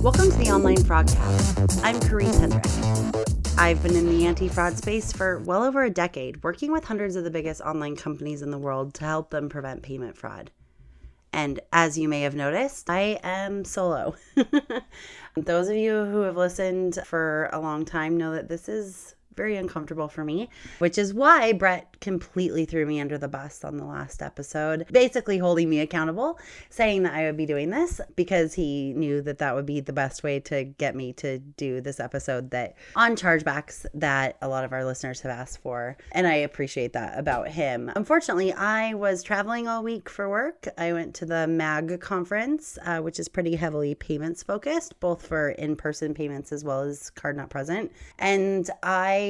[0.00, 1.80] Welcome to the Online Fraudcast.
[1.82, 3.58] I'm Karisse Hendrick.
[3.58, 7.16] I've been in the anti fraud space for well over a decade, working with hundreds
[7.16, 10.52] of the biggest online companies in the world to help them prevent payment fraud.
[11.32, 14.14] And as you may have noticed, I am solo.
[15.36, 19.56] Those of you who have listened for a long time know that this is very
[19.56, 23.84] uncomfortable for me, which is why Brett completely threw me under the bus on the
[23.84, 26.38] last episode, basically holding me accountable,
[26.70, 29.92] saying that I would be doing this because he knew that that would be the
[29.92, 34.64] best way to get me to do this episode that on chargebacks that a lot
[34.64, 35.96] of our listeners have asked for.
[36.10, 37.92] And I appreciate that about him.
[37.94, 40.66] Unfortunately, I was traveling all week for work.
[40.76, 45.50] I went to the MAG conference, uh, which is pretty heavily payments focused, both for
[45.50, 47.92] in person payments as well as card not present.
[48.18, 49.27] And I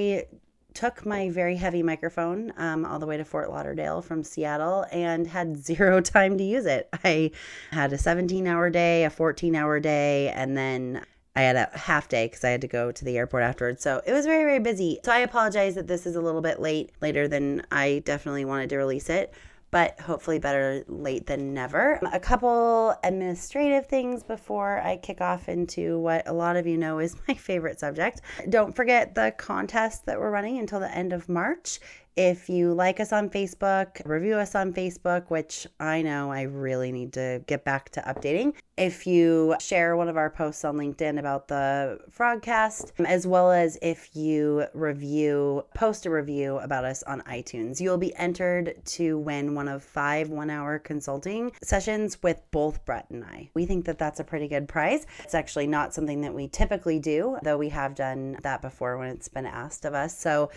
[0.75, 5.27] took my very heavy microphone um, all the way to Fort Lauderdale from Seattle and
[5.27, 6.89] had zero time to use it.
[7.05, 7.33] I
[7.73, 11.05] had a 17 hour day, a 14 hour day, and then
[11.35, 13.83] I had a half day because I had to go to the airport afterwards.
[13.83, 14.99] So it was very, very busy.
[15.05, 18.71] So I apologize that this is a little bit late, later than I definitely wanted
[18.71, 19.33] to release it
[19.71, 21.99] but hopefully better late than never.
[22.13, 26.99] A couple administrative things before I kick off into what a lot of you know
[26.99, 28.21] is my favorite subject.
[28.49, 31.81] Don't forget the contest that we're running until the end of March.
[32.19, 36.91] If you like us on Facebook, review us on Facebook, which I know I really
[36.91, 38.55] need to get back to updating.
[38.77, 43.79] If you share one of our posts on LinkedIn about the Fraudcast, as well as
[43.83, 49.55] if you review, post a review about us on iTunes, you'll be entered to win
[49.55, 53.49] one of five one hour consulting sessions with both Brett and I.
[53.55, 55.07] We think that that's a pretty good prize.
[55.23, 59.09] It's actually not something that we typically do, though we have done that before when
[59.09, 60.19] it's been asked of us.
[60.19, 60.51] So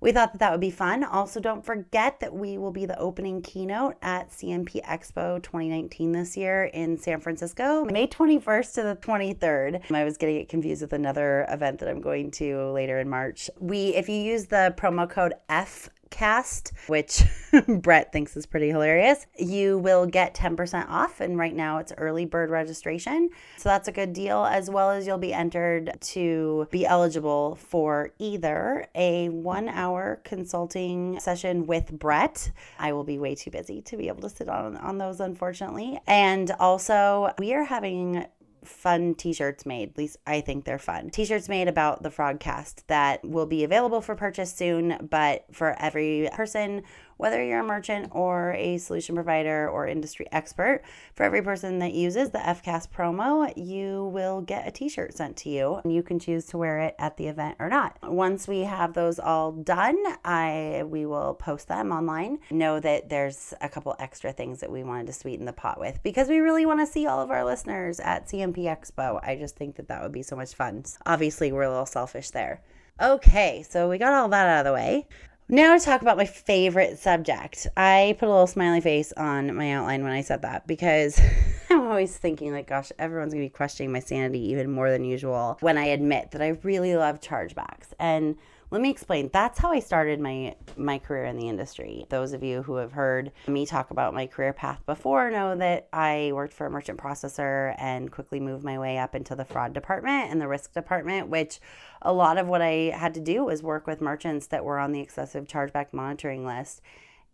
[0.00, 1.02] we thought that that would be fun.
[1.04, 6.36] Also, don't forget that we will be the opening keynote at CNP Expo 2019 this
[6.36, 9.90] year in San Francisco, May 21st to the 23rd.
[9.90, 13.50] I was getting it confused with another event that I'm going to later in March.
[13.58, 17.22] We, if you use the promo code F cast, which
[17.68, 21.20] Brett thinks is pretty hilarious, you will get 10% off.
[21.20, 23.30] And right now it's early bird registration.
[23.56, 28.10] So that's a good deal, as well as you'll be entered to be eligible for
[28.18, 32.50] either a one hour consulting session with Brett.
[32.78, 36.00] I will be way too busy to be able to sit on, on those, unfortunately.
[36.06, 38.26] And also, we are having
[38.64, 39.90] fun t-shirts made.
[39.90, 41.10] At least I think they're fun.
[41.10, 46.28] T-shirts made about the Fraudcast that will be available for purchase soon, but for every
[46.32, 46.82] person
[47.18, 50.82] whether you're a merchant or a solution provider or industry expert,
[51.14, 55.36] for every person that uses the FCAST promo, you will get a t shirt sent
[55.36, 57.98] to you and you can choose to wear it at the event or not.
[58.02, 62.38] Once we have those all done, I we will post them online.
[62.50, 66.00] Know that there's a couple extra things that we wanted to sweeten the pot with
[66.02, 69.20] because we really want to see all of our listeners at CNP Expo.
[69.22, 70.84] I just think that that would be so much fun.
[71.04, 72.62] Obviously, we're a little selfish there.
[73.00, 75.06] Okay, so we got all that out of the way.
[75.50, 77.66] Now to talk about my favorite subject.
[77.74, 81.18] I put a little smiley face on my outline when I said that because
[81.70, 85.56] I'm always thinking like gosh, everyone's to be questioning my sanity even more than usual
[85.60, 87.94] when I admit that I really love chargebacks.
[87.98, 88.36] And
[88.70, 89.30] let me explain.
[89.32, 92.04] That's how I started my my career in the industry.
[92.10, 95.88] Those of you who have heard me talk about my career path before know that
[95.94, 99.72] I worked for a merchant processor and quickly moved my way up into the fraud
[99.72, 101.60] department and the risk department, which
[102.02, 104.92] a lot of what I had to do was work with merchants that were on
[104.92, 106.80] the excessive chargeback monitoring list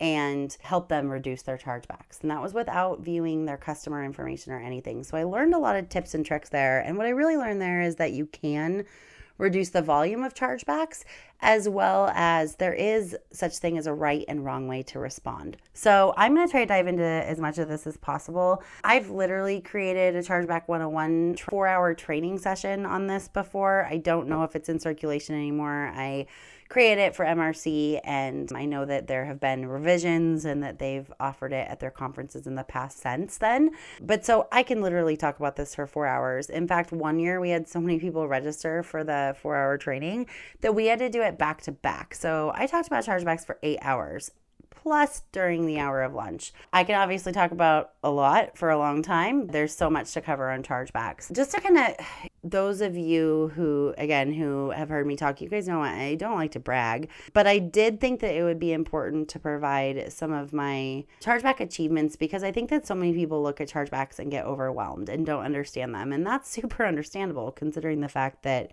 [0.00, 2.20] and help them reduce their chargebacks.
[2.22, 5.04] And that was without viewing their customer information or anything.
[5.04, 6.80] So I learned a lot of tips and tricks there.
[6.80, 8.84] And what I really learned there is that you can
[9.38, 11.04] reduce the volume of chargebacks
[11.40, 15.56] as well as there is such thing as a right and wrong way to respond.
[15.74, 18.62] So I'm going to try to dive into as much of this as possible.
[18.82, 23.86] I've literally created a chargeback 101 4-hour training session on this before.
[23.90, 25.92] I don't know if it's in circulation anymore.
[25.94, 26.26] I
[26.68, 31.10] created it for MRC, and I know that there have been revisions and that they've
[31.20, 33.70] offered it at their conferences in the past since then.
[34.00, 36.50] But so I can literally talk about this for four hours.
[36.50, 40.26] In fact, one year we had so many people register for the four hour training
[40.60, 42.14] that we had to do it back to back.
[42.14, 44.30] So I talked about chargebacks for eight hours
[44.84, 46.52] plus during the hour of lunch.
[46.70, 49.46] I can obviously talk about a lot for a long time.
[49.46, 51.32] There's so much to cover on chargebacks.
[51.32, 52.06] Just to kind of,
[52.44, 56.36] those of you who, again, who have heard me talk, you guys know I don't
[56.36, 60.32] like to brag, but I did think that it would be important to provide some
[60.32, 64.30] of my chargeback achievements because I think that so many people look at chargebacks and
[64.30, 66.12] get overwhelmed and don't understand them.
[66.12, 68.70] And that's super understandable considering the fact that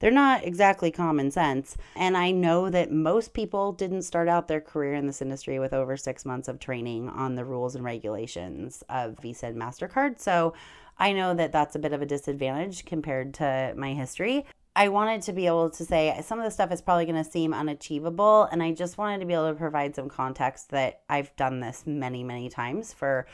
[0.00, 1.76] they're not exactly common sense.
[1.94, 5.72] And I know that most people didn't start out their career in this industry with
[5.72, 10.18] over six months of training on the rules and regulations of Visa and MasterCard.
[10.18, 10.54] So
[10.98, 14.46] I know that that's a bit of a disadvantage compared to my history.
[14.76, 17.30] I wanted to be able to say some of the stuff is probably going to
[17.30, 18.44] seem unachievable.
[18.50, 21.82] And I just wanted to be able to provide some context that I've done this
[21.86, 23.26] many, many times for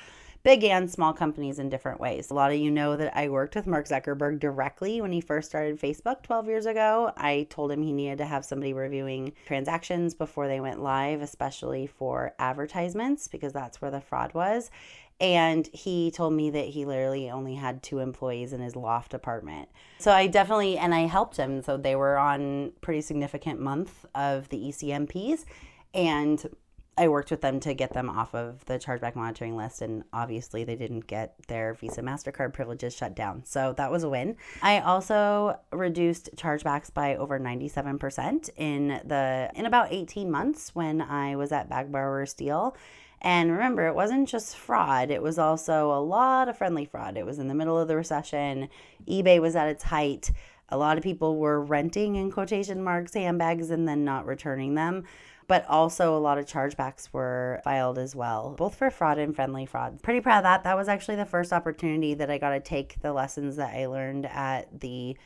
[0.47, 2.31] big and small companies in different ways.
[2.31, 5.49] A lot of you know that I worked with Mark Zuckerberg directly when he first
[5.49, 7.13] started Facebook 12 years ago.
[7.17, 11.89] I told him he needed to have somebody reviewing transactions before they went live, especially
[11.89, 14.71] for advertisements, because that's where the fraud was.
[15.21, 19.69] And he told me that he literally only had two employees in his loft apartment.
[19.99, 21.61] So I definitely, and I helped him.
[21.61, 25.45] So they were on pretty significant month of the ECMPs.
[25.93, 26.47] And
[26.99, 30.65] I worked with them to get them off of the chargeback monitoring list, and obviously
[30.65, 33.43] they didn't get their Visa MasterCard privileges shut down.
[33.45, 34.37] So that was a win.
[34.63, 41.37] I also reduced chargebacks by over 97% in the in about 18 months when I
[41.37, 42.75] was at Bag Borrow or Steal.
[43.21, 47.17] And remember, it wasn't just fraud, it was also a lot of friendly fraud.
[47.19, 48.69] It was in the middle of the recession,
[49.07, 50.31] eBay was at its height.
[50.71, 55.05] A lot of people were renting in quotation marks handbags and then not returning them
[55.49, 59.67] but also a lot of chargebacks were filed as well, both for fraud and friendly
[59.67, 60.03] fraud.
[60.03, 60.65] Pretty proud of that.
[60.65, 63.87] That was actually the first opportunity that I got to take the lessons that I
[63.87, 65.17] learned at the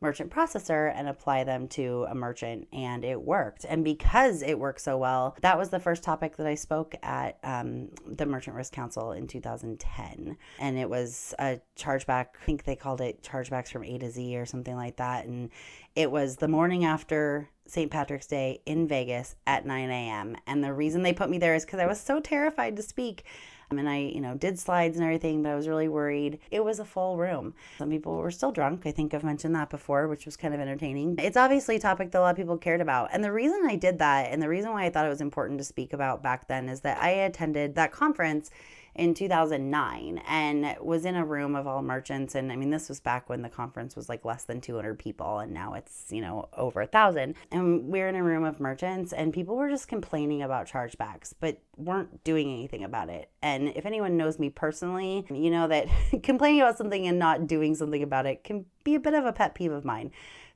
[0.00, 4.80] merchant processor and apply them to a merchant and it worked and because it worked
[4.80, 8.72] so well that was the first topic that i spoke at um, the merchant risk
[8.72, 13.84] council in 2010 and it was a chargeback i think they called it chargebacks from
[13.84, 15.50] a to z or something like that and
[15.94, 17.90] it was the morning after St.
[17.90, 20.36] Patrick's Day in Vegas at 9 a.m.
[20.46, 23.24] And the reason they put me there is because I was so terrified to speak.
[23.70, 26.38] And I, you know, did slides and everything, but I was really worried.
[26.50, 27.54] It was a full room.
[27.76, 28.86] Some people were still drunk.
[28.86, 31.16] I think I've mentioned that before, which was kind of entertaining.
[31.18, 33.10] It's obviously a topic that a lot of people cared about.
[33.12, 35.58] And the reason I did that and the reason why I thought it was important
[35.58, 38.50] to speak about back then is that I attended that conference
[38.98, 42.34] in 2009 and was in a room of all merchants.
[42.34, 45.38] And I mean, this was back when the conference was like less than 200 people,
[45.38, 47.36] and now it's, you know, over a thousand.
[47.52, 51.32] And we we're in a room of merchants, and people were just complaining about chargebacks,
[51.38, 53.30] but weren't doing anything about it.
[53.40, 55.86] And if anyone knows me personally, you know that
[56.24, 59.32] complaining about something and not doing something about it can be a bit of a
[59.32, 60.10] pet peeve of mine.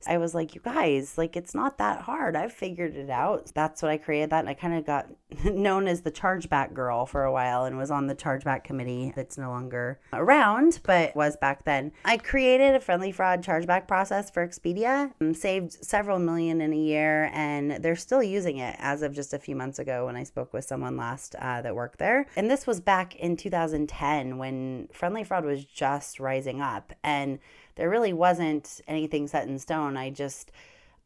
[0.07, 2.35] I was like, you guys, like, it's not that hard.
[2.35, 3.51] I've figured it out.
[3.53, 4.39] That's what I created that.
[4.39, 5.07] And I kind of got
[5.45, 9.37] known as the chargeback girl for a while and was on the chargeback committee that's
[9.37, 11.91] no longer around, but was back then.
[12.05, 16.77] I created a friendly fraud chargeback process for Expedia, and saved several million in a
[16.77, 20.23] year, and they're still using it as of just a few months ago when I
[20.23, 22.27] spoke with someone last uh, that worked there.
[22.35, 26.93] And this was back in 2010 when friendly fraud was just rising up.
[27.03, 27.39] And
[27.75, 29.97] there really wasn't anything set in stone.
[29.97, 30.51] I just,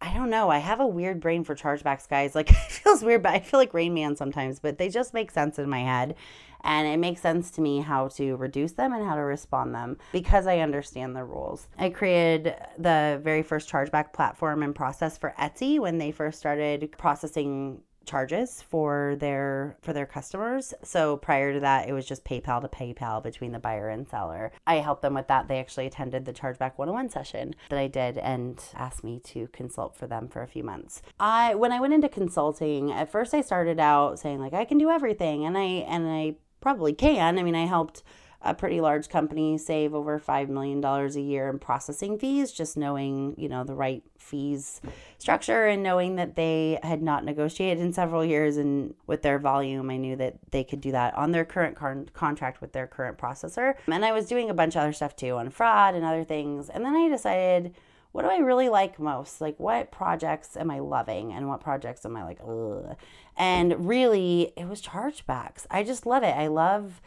[0.01, 0.49] I don't know.
[0.49, 2.35] I have a weird brain for chargebacks, guys.
[2.35, 5.31] Like, it feels weird, but I feel like Rain Man sometimes, but they just make
[5.31, 6.15] sense in my head.
[6.61, 9.97] And it makes sense to me how to reduce them and how to respond them
[10.11, 11.67] because I understand the rules.
[11.77, 16.91] I created the very first chargeback platform and process for Etsy when they first started
[16.97, 20.73] processing charges for their for their customers.
[20.83, 24.51] So prior to that, it was just PayPal to PayPal between the buyer and seller.
[24.65, 25.47] I helped them with that.
[25.47, 29.95] They actually attended the chargeback 101 session that I did and asked me to consult
[29.95, 31.01] for them for a few months.
[31.19, 34.77] I when I went into consulting, at first I started out saying like I can
[34.77, 37.37] do everything and I and I probably can.
[37.37, 38.03] I mean, I helped
[38.41, 43.33] a pretty large company save over $5 million a year in processing fees, just knowing,
[43.37, 44.79] you know, the right fees
[45.17, 49.89] structure and knowing that they had not negotiated in several years and with their volume,
[49.89, 53.17] I knew that they could do that on their current con- contract with their current
[53.17, 53.73] processor.
[53.87, 56.69] And I was doing a bunch of other stuff too on fraud and other things.
[56.69, 57.73] And then I decided,
[58.11, 59.41] what do I really like most?
[59.41, 62.95] Like, what projects am I loving and what projects am I like, ugh?
[63.35, 65.65] And really, it was chargebacks.
[65.69, 66.35] I just love it.
[66.35, 67.01] I love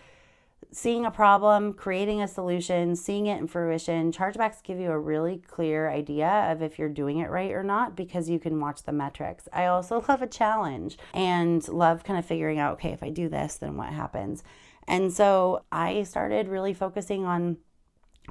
[0.73, 4.13] seeing a problem, creating a solution, seeing it in fruition.
[4.13, 7.97] Chargebacks give you a really clear idea of if you're doing it right or not
[7.97, 9.49] because you can watch the metrics.
[9.53, 13.29] I also love a challenge and love kind of figuring out okay, if I do
[13.29, 14.43] this, then what happens?
[14.87, 17.59] And so I started really focusing on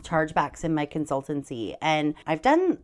[0.01, 2.79] chargebacks in my consultancy and I've done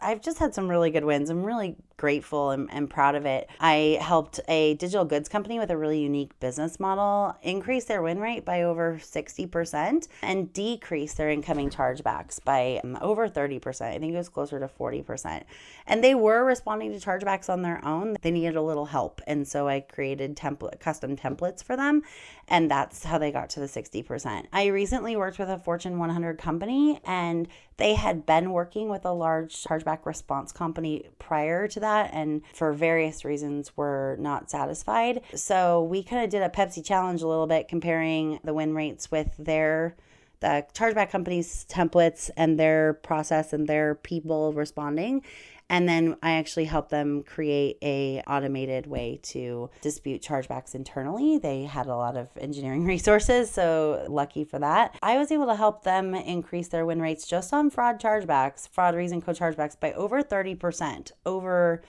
[0.00, 1.28] I've just had some really good wins.
[1.28, 3.48] I'm really grateful and, and proud of it.
[3.60, 8.20] I helped a digital goods company with a really unique business model increase their win
[8.20, 13.82] rate by over 60% and decrease their incoming chargebacks by um, over 30%.
[13.82, 15.44] I think it was closer to 40%.
[15.86, 18.16] And they were responding to chargebacks on their own.
[18.20, 19.20] They needed a little help.
[19.26, 22.02] And so I created template custom templates for them.
[22.48, 24.46] And that's how they got to the 60%.
[24.52, 27.48] I recently worked with a Fortune 100 company and
[27.78, 32.72] they had been working with a large chargeback response company prior to that and for
[32.72, 35.22] various reasons were not satisfied.
[35.34, 39.10] So we kind of did a Pepsi challenge a little bit comparing the win rates
[39.10, 39.96] with their
[40.40, 45.22] the chargeback companies templates and their process and their people responding
[45.68, 51.38] and then I actually helped them create a automated way to dispute chargebacks internally.
[51.38, 54.96] They had a lot of engineering resources, so lucky for that.
[55.02, 58.94] I was able to help them increase their win rates just on fraud chargebacks, fraud
[58.94, 61.82] reason code chargebacks by over 30% over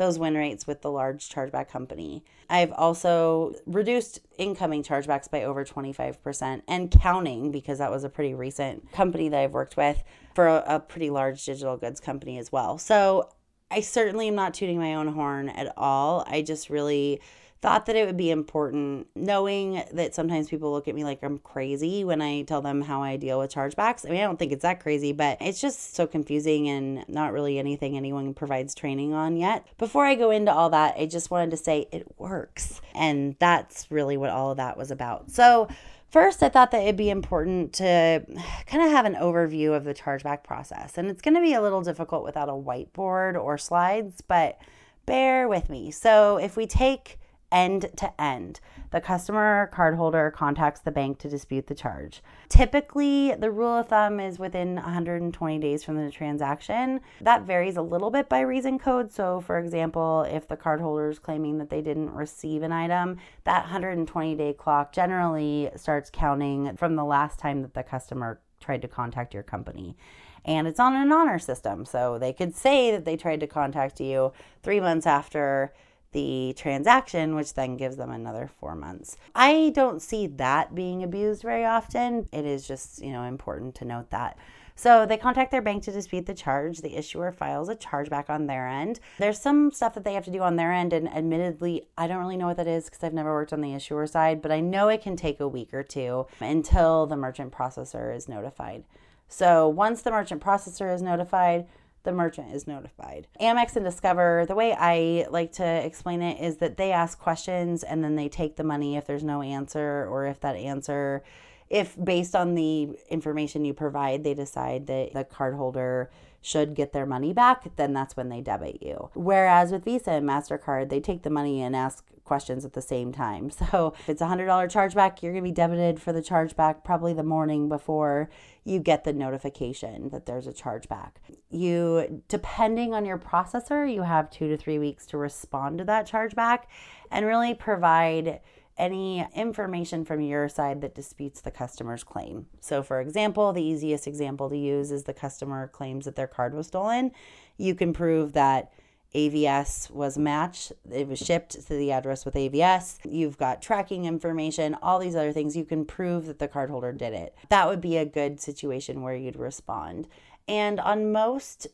[0.00, 2.24] those win rates with the large chargeback company.
[2.48, 8.32] I've also reduced incoming chargebacks by over 25% and counting because that was a pretty
[8.32, 10.02] recent company that I've worked with
[10.34, 12.78] for a, a pretty large digital goods company as well.
[12.78, 13.28] So
[13.70, 16.24] I certainly am not tooting my own horn at all.
[16.26, 17.20] I just really
[17.62, 21.38] thought that it would be important knowing that sometimes people look at me like I'm
[21.38, 24.06] crazy when I tell them how I deal with chargebacks.
[24.06, 27.32] I mean, I don't think it's that crazy, but it's just so confusing and not
[27.32, 29.66] really anything anyone provides training on yet.
[29.76, 32.80] Before I go into all that, I just wanted to say it works.
[32.94, 35.30] And that's really what all of that was about.
[35.30, 35.68] So,
[36.10, 38.24] First, I thought that it'd be important to
[38.66, 40.98] kind of have an overview of the chargeback process.
[40.98, 44.58] And it's going to be a little difficult without a whiteboard or slides, but
[45.06, 45.92] bear with me.
[45.92, 47.19] So, if we take
[47.52, 48.60] end to end.
[48.90, 52.22] The customer cardholder contacts the bank to dispute the charge.
[52.48, 57.00] Typically, the rule of thumb is within 120 days from the transaction.
[57.20, 59.12] That varies a little bit by reason code.
[59.12, 63.62] So, for example, if the cardholder is claiming that they didn't receive an item, that
[63.62, 68.88] 120 day clock generally starts counting from the last time that the customer tried to
[68.88, 69.96] contact your company
[70.44, 71.84] and it's on an honor system.
[71.84, 75.72] So they could say that they tried to contact you three months after
[76.12, 79.16] the transaction, which then gives them another four months.
[79.34, 82.28] I don't see that being abused very often.
[82.32, 84.36] It is just, you know, important to note that.
[84.74, 86.78] So they contact their bank to dispute the charge.
[86.78, 88.98] The issuer files a chargeback on their end.
[89.18, 92.20] There's some stuff that they have to do on their end, and admittedly, I don't
[92.20, 94.60] really know what that is because I've never worked on the issuer side, but I
[94.60, 98.84] know it can take a week or two until the merchant processor is notified.
[99.28, 101.66] So once the merchant processor is notified,
[102.02, 103.26] the merchant is notified.
[103.40, 107.82] Amex and Discover, the way I like to explain it is that they ask questions
[107.82, 111.22] and then they take the money if there's no answer or if that answer
[111.70, 116.08] if based on the information you provide they decide that the cardholder
[116.40, 119.10] should get their money back, then that's when they debit you.
[119.14, 123.12] Whereas with Visa and MasterCard, they take the money and ask questions at the same
[123.12, 123.50] time.
[123.70, 127.12] So if it's a $100 chargeback, you're going to be debited for the chargeback probably
[127.12, 128.30] the morning before
[128.64, 131.12] you get the notification that there's a chargeback.
[131.50, 136.08] You, depending on your processor, you have two to three weeks to respond to that
[136.08, 136.64] chargeback
[137.10, 138.40] and really provide
[138.78, 142.46] any information from your side that disputes the customer's claim.
[142.60, 146.54] So, for example, the easiest example to use is the customer claims that their card
[146.54, 147.12] was stolen.
[147.56, 148.72] You can prove that
[149.14, 152.98] AVS was matched, it was shipped to the address with AVS.
[153.04, 155.56] You've got tracking information, all these other things.
[155.56, 157.34] You can prove that the cardholder did it.
[157.48, 160.06] That would be a good situation where you'd respond.
[160.46, 161.66] And on most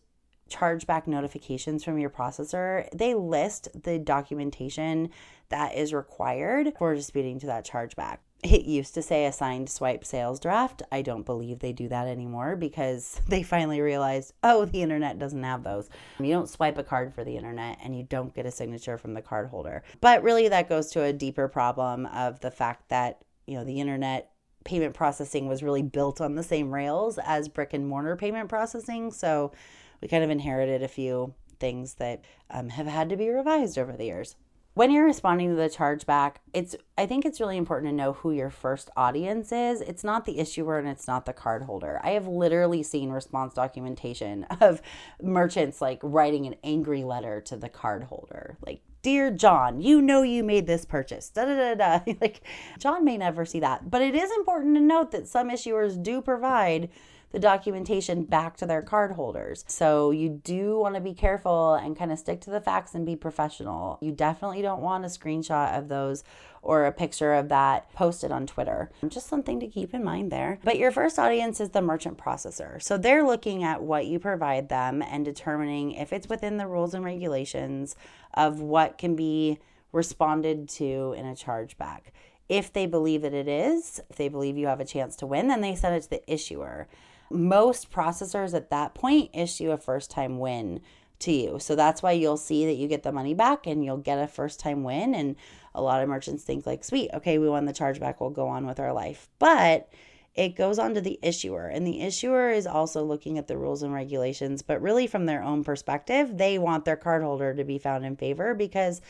[0.51, 5.11] chargeback notifications from your processor, they list the documentation
[5.49, 8.19] that is required for disputing to that chargeback.
[8.43, 10.83] It used to say assigned swipe sales draft.
[10.93, 15.43] I don't believe they do that anymore because they finally realized, oh, the internet doesn't
[15.43, 15.89] have those.
[16.19, 19.15] You don't swipe a card for the internet and you don't get a signature from
[19.15, 19.83] the card holder.
[20.01, 23.81] But really, that goes to a deeper problem of the fact that, you know, the
[23.81, 24.31] internet
[24.65, 29.13] payment processing was really built on the same rails as brick and mortar payment processing.
[29.13, 29.53] So
[30.01, 33.93] we kind of inherited a few things that um, have had to be revised over
[33.93, 34.37] the years
[34.77, 38.31] when you're responding to the chargeback, it's I think it's really important to know who
[38.31, 39.81] your first audience is.
[39.81, 41.99] It's not the issuer and it's not the card holder.
[42.05, 44.83] I have literally seen response documentation of
[45.23, 48.59] merchants like writing an angry letter to the card holder.
[48.67, 51.31] Like, dear John, you know you made this purchase.
[51.31, 52.13] Da da da da.
[52.21, 52.43] like
[52.79, 53.91] John may never see that.
[53.91, 56.91] But it is important to note that some issuers do provide
[57.33, 59.65] the documentation back to their cardholders.
[59.69, 63.05] So you do want to be careful and kind of stick to the facts and
[63.05, 63.99] be professional.
[64.01, 66.25] You definitely don't want a screenshot of those
[66.63, 68.91] or a picture of that posted on Twitter.
[69.07, 70.59] Just something to keep in mind there.
[70.65, 72.83] But your first audience is the merchant processor.
[72.83, 76.93] So they're looking at what you provide them and determining if it's within the rules
[76.93, 77.95] and regulations
[78.35, 79.59] of what can be
[79.93, 82.01] responded to in a chargeback.
[82.49, 85.49] If they believe that it is, if they believe you have a chance to win,
[85.49, 86.89] then they send it to the issuer.
[87.31, 90.81] Most processors at that point issue a first time win
[91.21, 91.59] to you.
[91.59, 94.27] So that's why you'll see that you get the money back and you'll get a
[94.27, 95.15] first time win.
[95.15, 95.37] And
[95.75, 98.67] a lot of merchants think, like, sweet, okay, we won the chargeback, we'll go on
[98.67, 99.29] with our life.
[99.39, 99.89] But
[100.35, 103.83] it goes on to the issuer, and the issuer is also looking at the rules
[103.83, 108.05] and regulations, but really from their own perspective, they want their cardholder to be found
[108.05, 109.01] in favor because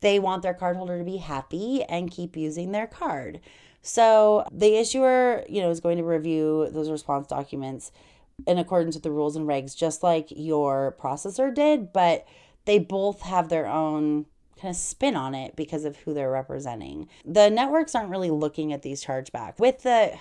[0.00, 3.40] they want their cardholder to be happy and keep using their card.
[3.86, 7.92] So the issuer, you know, is going to review those response documents
[8.44, 12.26] in accordance with the rules and regs, just like your processor did, but
[12.64, 14.26] they both have their own
[14.60, 17.08] kind of spin on it because of who they're representing.
[17.24, 20.18] The networks aren't really looking at these chargebacks with the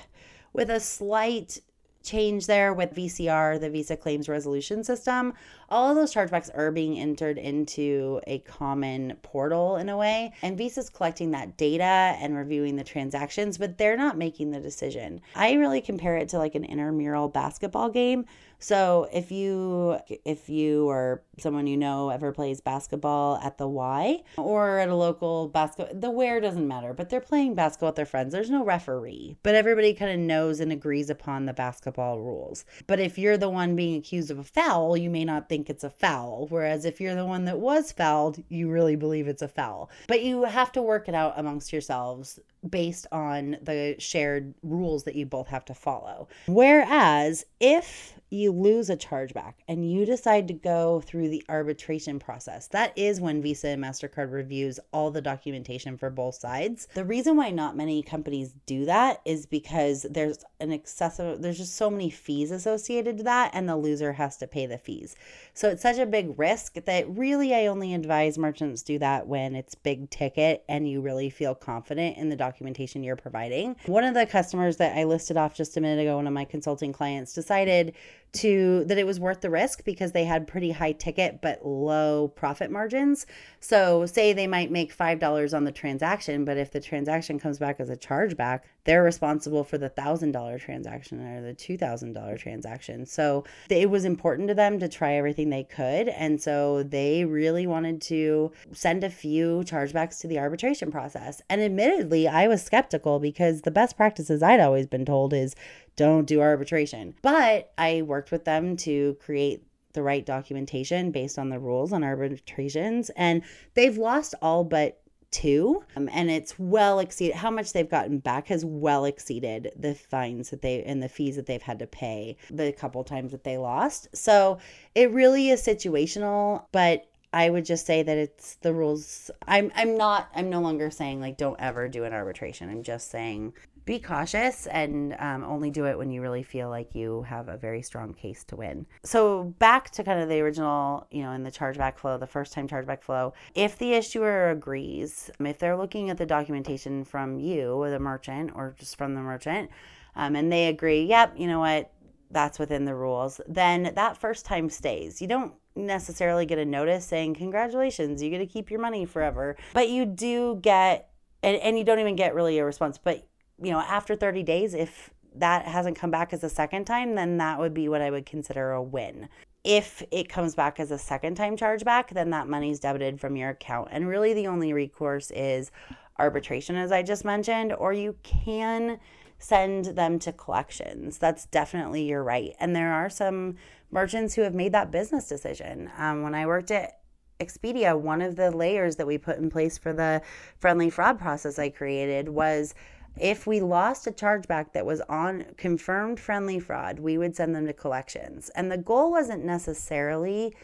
[0.53, 1.60] with a slight
[2.05, 5.33] change there with VCR, the Visa Claims Resolution System,
[5.69, 10.33] all of those chargebacks are being entered into a common portal in a way.
[10.41, 15.21] And Visa's collecting that data and reviewing the transactions, but they're not making the decision.
[15.35, 18.25] I really compare it to like an intramural basketball game
[18.59, 24.24] so if you if you or someone you know ever plays basketball at the Y
[24.38, 28.05] or at a local basketball, the where doesn't matter, but they're playing basketball with their
[28.05, 28.31] friends.
[28.31, 32.65] There's no referee, but everybody kind of knows and agrees upon the basketball rules.
[32.88, 35.83] But if you're the one being accused of a foul, you may not think it's
[35.83, 36.47] a foul.
[36.50, 39.89] Whereas if you're the one that was fouled, you really believe it's a foul.
[40.07, 45.15] But you have to work it out amongst yourselves based on the shared rules that
[45.15, 46.27] you both have to follow.
[46.48, 52.67] Whereas if you lose a chargeback and you decide to go through the arbitration process,
[52.67, 56.88] that is when Visa and MasterCard reviews all the documentation for both sides.
[56.93, 61.75] The reason why not many companies do that is because there's an excessive, there's just
[61.75, 65.15] so many fees associated to that, and the loser has to pay the fees.
[65.53, 69.55] So it's such a big risk that really I only advise merchants do that when
[69.55, 72.54] it's big ticket and you really feel confident in the documentation
[73.03, 73.75] you're providing.
[73.85, 76.45] One of the customers that I listed off just a minute ago, one of my
[76.45, 77.93] consulting clients decided
[78.35, 82.27] to that it was worth the risk because they had pretty high ticket but low
[82.29, 83.25] profit margins.
[83.59, 87.79] So say they might make $5 on the transaction, but if the transaction comes back
[87.79, 93.05] as a chargeback, they're responsible for the $1000 transaction or the $2000 transaction.
[93.05, 97.65] So it was important to them to try everything they could and so they really
[97.65, 101.41] wanted to send a few chargebacks to the arbitration process.
[101.50, 105.55] And admittedly, I was skeptical because the best practices I'd always been told is
[105.96, 107.16] don't do arbitration.
[107.22, 112.03] But I worked with them to create the right documentation based on the rules on
[112.03, 113.42] arbitrations, and
[113.74, 118.48] they've lost all but two um, and it's well exceeded how much they've gotten back
[118.48, 122.38] has well exceeded the fines that they and the fees that they've had to pay
[122.50, 124.58] the couple times that they lost so
[124.94, 129.29] it really is situational but I would just say that it's the rules.
[129.46, 132.70] I'm I'm not I'm no longer saying like don't ever do an arbitration.
[132.70, 133.51] I'm just saying
[133.85, 137.57] be cautious and um, only do it when you really feel like you have a
[137.57, 138.85] very strong case to win.
[139.03, 142.51] So, back to kind of the original, you know, in the chargeback flow, the first
[142.51, 147.85] time chargeback flow, if the issuer agrees, if they're looking at the documentation from you
[147.89, 149.69] the merchant or just from the merchant,
[150.15, 151.91] um, and they agree, yep, you know what,
[152.31, 155.21] that's within the rules, then that first time stays.
[155.21, 159.55] You don't necessarily get a notice saying, congratulations, you get to keep your money forever,
[159.74, 161.09] but you do get
[161.43, 163.27] and, and you don't even get really a response but
[163.61, 167.37] you know, after 30 days, if that hasn't come back as a second time, then
[167.37, 169.27] that would be what I would consider a win.
[169.63, 173.50] If it comes back as a second time chargeback, then that money's debited from your
[173.50, 173.89] account.
[173.91, 175.72] And really, the only recourse is
[176.20, 179.00] arbitration, as I just mentioned, or you can
[179.39, 181.18] send them to collections.
[181.18, 182.55] That's definitely your right.
[182.59, 183.55] And there are some
[183.91, 185.91] merchants who have made that business decision.
[185.98, 187.00] Um, when I worked at
[187.39, 190.22] Expedia, one of the layers that we put in place for the
[190.59, 192.74] friendly fraud process I created was
[193.17, 197.65] if we lost a chargeback that was on confirmed friendly fraud, we would send them
[197.67, 198.49] to collections.
[198.55, 200.55] And the goal wasn't necessarily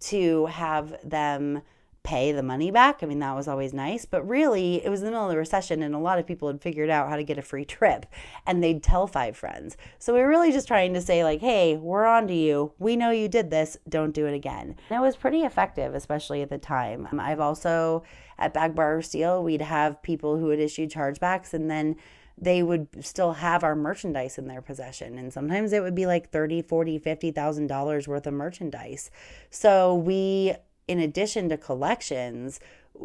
[0.00, 1.62] to have them
[2.08, 3.02] pay the money back.
[3.02, 5.36] I mean, that was always nice, but really it was in the middle of the
[5.36, 8.06] recession and a lot of people had figured out how to get a free trip
[8.46, 9.76] and they'd tell five friends.
[9.98, 12.72] So we were really just trying to say, like, hey, we're on to you.
[12.78, 13.76] We know you did this.
[13.90, 14.76] Don't do it again.
[14.88, 17.06] And it was pretty effective, especially at the time.
[17.12, 18.04] Um, I've also
[18.38, 21.96] at Bag Borrow or Steal, we'd have people who had issued chargebacks and then
[22.40, 26.30] they would still have our merchandise in their possession and sometimes it would be like
[26.30, 29.10] 30 40 50 thousand dollars worth of merchandise
[29.50, 30.54] so we
[30.88, 32.58] in addition to collections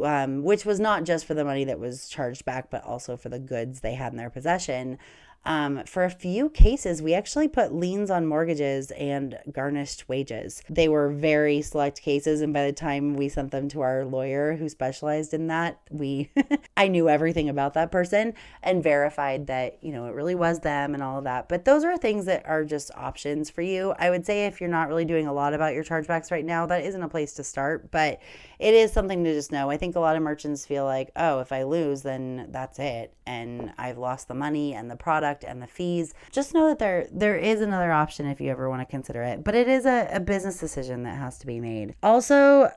[0.04, 3.30] um, which was not just for the money that was charged back but also for
[3.30, 4.98] the goods they had in their possession
[5.45, 10.63] um, for a few cases, we actually put liens on mortgages and garnished wages.
[10.69, 14.56] They were very select cases, and by the time we sent them to our lawyer
[14.56, 16.32] who specialized in that, we
[16.77, 20.93] I knew everything about that person and verified that you know it really was them
[20.93, 21.49] and all of that.
[21.49, 23.93] But those are things that are just options for you.
[23.99, 26.65] I would say if you're not really doing a lot about your chargebacks right now,
[26.67, 28.21] that isn't a place to start, but
[28.60, 29.69] it is something to just know.
[29.69, 33.13] I think a lot of merchants feel like, oh, if I lose, then that's it,
[33.25, 36.13] and I've lost the money and the product product and the fees.
[36.32, 39.43] Just know that there there is another option if you ever want to consider it,
[39.43, 41.96] but it is a, a business decision that has to be made.
[42.04, 42.69] Also,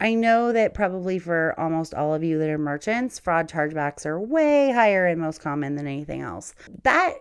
[0.00, 4.20] I know that probably for almost all of you that are merchants, fraud chargebacks are
[4.20, 6.54] way higher and most common than anything else.
[6.84, 7.14] That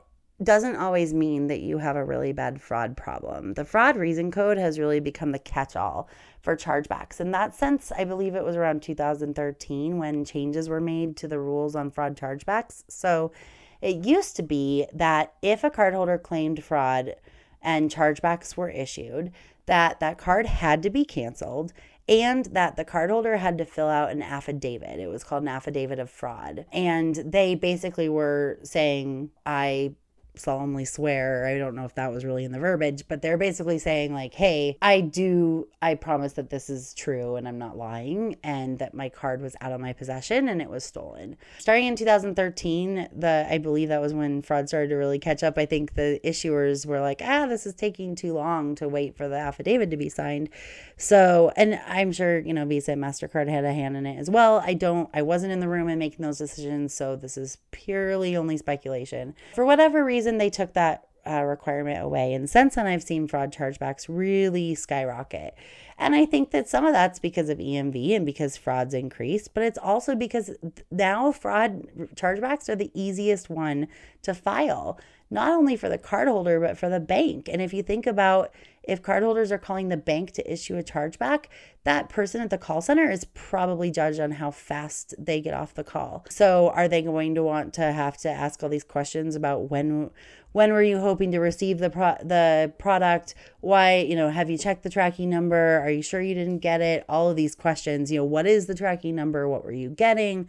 [0.43, 3.56] doesn't always mean that you have a really bad fraud problem.
[3.56, 6.08] The fraud reason code has really become the catch all
[6.41, 7.20] for chargebacks.
[7.20, 11.39] In that sense, I believe it was around 2013 when changes were made to the
[11.39, 12.84] rules on fraud chargebacks.
[12.88, 13.32] So
[13.81, 17.15] it used to be that if a cardholder claimed fraud
[17.61, 19.31] and chargebacks were issued,
[19.65, 21.73] that that card had to be canceled
[22.09, 24.99] and that the cardholder had to fill out an affidavit.
[24.99, 26.65] It was called an affidavit of fraud.
[26.71, 29.93] And they basically were saying, I
[30.38, 31.45] solemnly swear.
[31.45, 34.34] I don't know if that was really in the verbiage, but they're basically saying, like,
[34.34, 38.93] hey, I do, I promise that this is true and I'm not lying and that
[38.93, 41.38] my card was out of my possession and it was stolen.
[41.60, 45.58] Starting in 2013, the I believe that was when fraud started to really catch up.
[45.58, 49.28] I think the issuers were like, ah, this is taking too long to wait for
[49.28, 50.50] the affidavit to be signed.
[50.97, 54.30] So, and I'm sure, you know, Visa and MasterCard had a hand in it as
[54.30, 54.63] well.
[54.65, 56.93] I don't, I wasn't in the room and making those decisions.
[56.93, 59.36] So this is purely only speculation.
[59.54, 62.33] For whatever reason, reason they took that uh, requirement away.
[62.33, 65.55] And since then, I've seen fraud chargebacks really skyrocket.
[65.97, 69.63] And I think that some of that's because of EMV and because fraud's increased, but
[69.63, 70.51] it's also because
[70.91, 73.87] now fraud chargebacks are the easiest one
[74.21, 77.49] to file, not only for the cardholder, but for the bank.
[77.51, 78.53] And if you think about
[78.88, 81.45] if cardholders are calling the bank to issue a chargeback,
[81.84, 85.73] that person at the call center is probably judged on how fast they get off
[85.73, 86.26] the call.
[86.30, 90.10] So, are they going to want to have to ask all these questions about when
[90.54, 93.36] when were you hoping to receive the pro- the product?
[93.60, 95.80] Why, you know, have you checked the tracking number?
[95.80, 97.06] Are you sure you didn't get it?
[97.08, 99.47] All of these questions, you know, what is the tracking number?
[99.47, 100.47] What were you getting?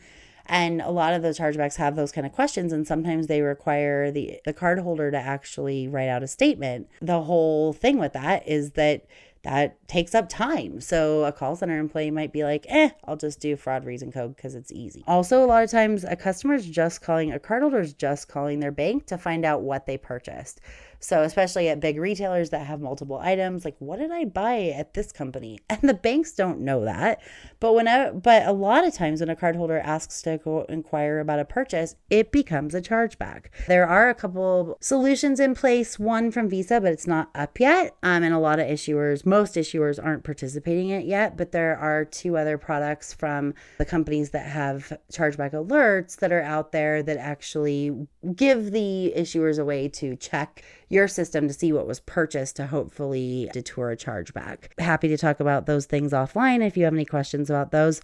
[0.48, 4.10] And a lot of those chargebacks have those kind of questions, and sometimes they require
[4.10, 6.88] the, the card holder to actually write out a statement.
[7.02, 9.04] The whole thing with that is that
[9.42, 10.80] that takes up time.
[10.80, 14.36] So a call center employee might be like, eh, I'll just do fraud reason code
[14.36, 15.04] because it's easy.
[15.06, 18.60] Also, a lot of times a customer is just calling, a cardholder is just calling
[18.60, 20.60] their bank to find out what they purchased.
[21.00, 24.94] So, especially at big retailers that have multiple items, like what did I buy at
[24.94, 25.60] this company?
[25.78, 27.20] And the banks don't know that.
[27.60, 31.20] But when I, but a lot of times when a cardholder asks to go inquire
[31.20, 33.46] about a purchase, it becomes a chargeback.
[33.68, 37.96] There are a couple solutions in place, one from Visa, but it's not up yet.
[38.02, 41.76] Um, and a lot of issuers, most issuers aren't participating in it yet, but there
[41.78, 47.04] are two other products from the companies that have chargeback alerts that are out there
[47.04, 52.00] that actually give the issuers a way to check your system to see what was
[52.00, 54.78] purchased to hopefully detour a chargeback.
[54.78, 58.00] Happy to talk about those things offline if you have any questions about those.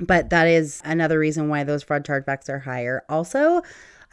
[0.00, 3.04] But that is another reason why those fraud chargebacks are higher.
[3.08, 3.62] Also,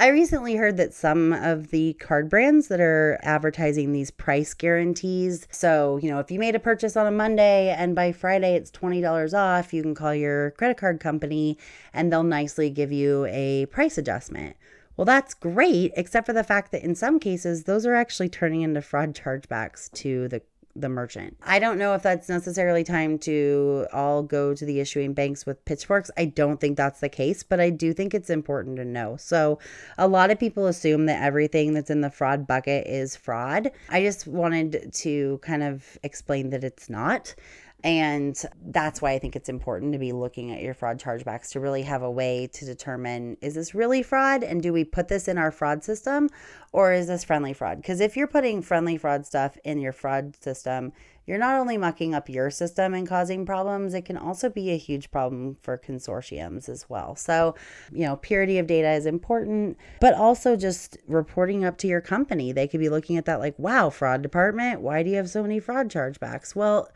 [0.01, 5.45] I recently heard that some of the card brands that are advertising these price guarantees.
[5.51, 8.71] So, you know, if you made a purchase on a Monday and by Friday it's
[8.71, 11.57] $20 off, you can call your credit card company
[11.93, 14.55] and they'll nicely give you a price adjustment.
[14.99, 18.63] Well, that's great, except for the fact that in some cases, those are actually turning
[18.63, 20.41] into fraud chargebacks to the
[20.75, 21.37] the merchant.
[21.41, 25.63] I don't know if that's necessarily time to all go to the issuing banks with
[25.63, 26.11] pitchforks.
[26.17, 29.15] I don't think that's the case, but I do think it's important to know.
[29.17, 29.59] So,
[29.97, 33.71] a lot of people assume that everything that's in the fraud bucket is fraud.
[33.87, 37.35] I just wanted to kind of explain that it's not.
[37.83, 41.61] And that's why I think it's important to be looking at your fraud chargebacks to
[41.61, 45.29] really have a way to determine is this really fraud and do we put this
[45.29, 46.29] in our fraud system
[46.73, 47.77] or is this friendly fraud?
[47.77, 50.91] Because if you're putting friendly fraud stuff in your fraud system,
[51.25, 54.77] you're not only mucking up your system and causing problems, it can also be a
[54.77, 57.15] huge problem for consortiums as well.
[57.15, 57.53] So,
[57.91, 62.51] you know, purity of data is important, but also just reporting up to your company.
[62.51, 65.43] They could be looking at that like, wow, fraud department, why do you have so
[65.43, 66.55] many fraud chargebacks?
[66.55, 66.89] Well,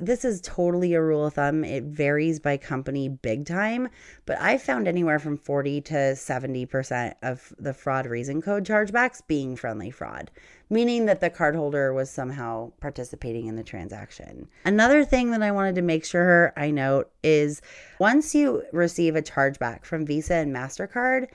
[0.00, 1.64] this is totally a rule of thumb.
[1.64, 3.88] It varies by company big time,
[4.26, 9.56] but I found anywhere from 40 to 70% of the fraud reason code chargebacks being
[9.56, 10.30] friendly fraud,
[10.70, 14.48] meaning that the cardholder was somehow participating in the transaction.
[14.64, 17.60] Another thing that I wanted to make sure I note is
[17.98, 21.28] once you receive a chargeback from Visa and MasterCard,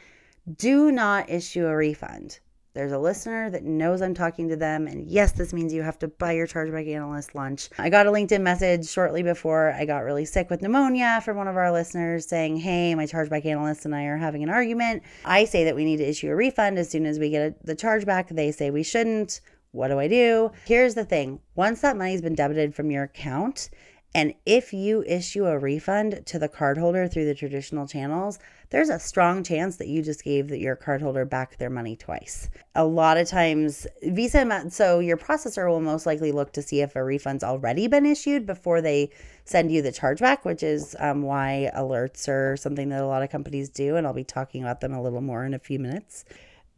[0.57, 2.39] do not issue a refund.
[2.78, 4.86] There's a listener that knows I'm talking to them.
[4.86, 7.72] And yes, this means you have to buy your chargeback analyst lunch.
[7.80, 11.48] I got a LinkedIn message shortly before I got really sick with pneumonia from one
[11.48, 15.02] of our listeners saying, Hey, my chargeback analyst and I are having an argument.
[15.26, 17.76] I say that we need to issue a refund as soon as we get the
[17.76, 18.28] chargeback.
[18.30, 19.42] They say we shouldn't.
[19.72, 20.52] What do I do?
[20.66, 23.72] Here's the thing once that money's been debited from your account,
[24.15, 28.39] and if you issue a refund to the cardholder through the traditional channels,
[28.70, 32.50] there's a strong chance that you just gave your cardholder back their money twice.
[32.76, 36.96] A lot of times, Visa, so your processor will most likely look to see if
[36.96, 39.12] a refund's already been issued before they
[39.46, 43.30] send you the chargeback, which is um, why alerts are something that a lot of
[43.30, 43.96] companies do.
[43.96, 46.26] And I'll be talking about them a little more in a few minutes.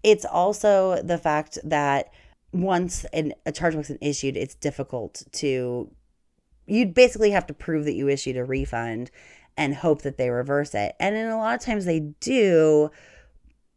[0.04, 2.12] It's also the fact that
[2.52, 5.90] once an, a chargeback's been issued, it's difficult to
[6.70, 9.12] you'd basically have to prove that you issued a refund
[9.58, 10.96] and hope that they reverse it.
[11.00, 12.92] And in a lot of times they do,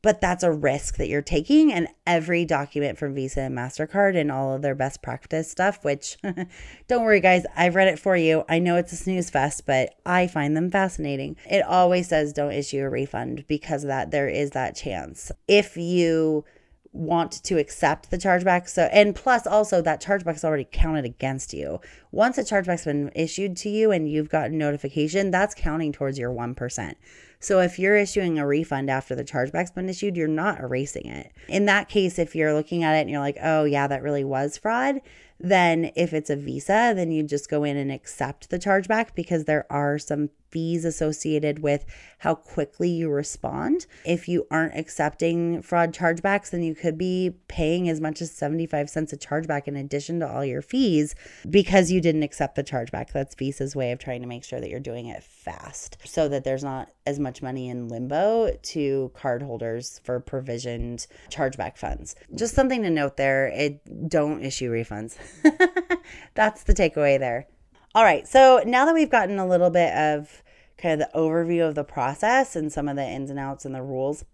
[0.03, 1.73] but that's a risk that you're taking.
[1.73, 6.19] And every document from Visa and MasterCard and all of their best practice stuff, which
[6.89, 8.45] don't worry, guys, I've read it for you.
[8.49, 11.37] I know it's a snooze fest, but I find them fascinating.
[11.51, 14.11] It always says don't issue a refund because of that.
[14.11, 15.33] There is that chance.
[15.49, 16.45] If you
[16.93, 18.69] want to accept the chargeback.
[18.69, 21.81] So, and plus also that chargeback is already counted against you.
[22.11, 26.31] Once a chargeback's been issued to you and you've gotten notification, that's counting towards your
[26.31, 26.95] 1%.
[27.41, 31.33] So if you're issuing a refund after the chargeback's been issued, you're not erasing it.
[31.49, 34.23] In that case, if you're looking at it and you're like, oh, yeah, that really
[34.23, 35.01] was fraud,
[35.41, 39.45] then if it's a Visa, then you just go in and accept the chargeback because
[39.45, 41.85] there are some fees associated with
[42.19, 43.87] how quickly you respond.
[44.05, 48.89] If you aren't accepting fraud chargebacks, then you could be paying as much as 75
[48.89, 51.17] cents a chargeback in addition to all your fees
[51.49, 53.11] because you didn't accept the chargeback.
[53.13, 56.45] That's Visa's way of trying to make sure that you're doing it fast so that
[56.45, 62.15] there's not as much money in limbo to cardholders for provisioned chargeback funds.
[62.35, 65.17] Just something to note there, it don't issue refunds.
[66.35, 67.49] That's the takeaway there.
[67.95, 70.42] All right, so now that we've gotten a little bit of
[70.83, 73.75] kind of the overview of the process and some of the ins and outs and
[73.75, 74.25] the rules,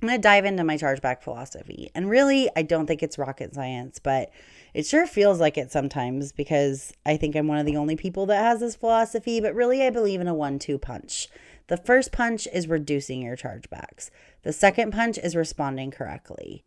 [0.00, 1.90] I'm going to dive into my chargeback philosophy.
[1.94, 4.30] And really, I don't think it's rocket science, but
[4.72, 8.26] it sure feels like it sometimes because I think I'm one of the only people
[8.26, 11.28] that has this philosophy, but really, I believe in a one two punch.
[11.68, 14.10] The first punch is reducing your chargebacks,
[14.42, 16.64] the second punch is responding correctly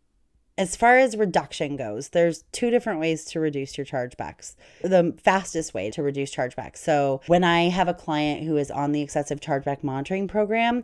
[0.58, 4.56] as far as reduction goes, there's two different ways to reduce your chargebacks.
[4.82, 6.78] The fastest way to reduce chargebacks.
[6.78, 10.82] So, when I have a client who is on the excessive chargeback monitoring program,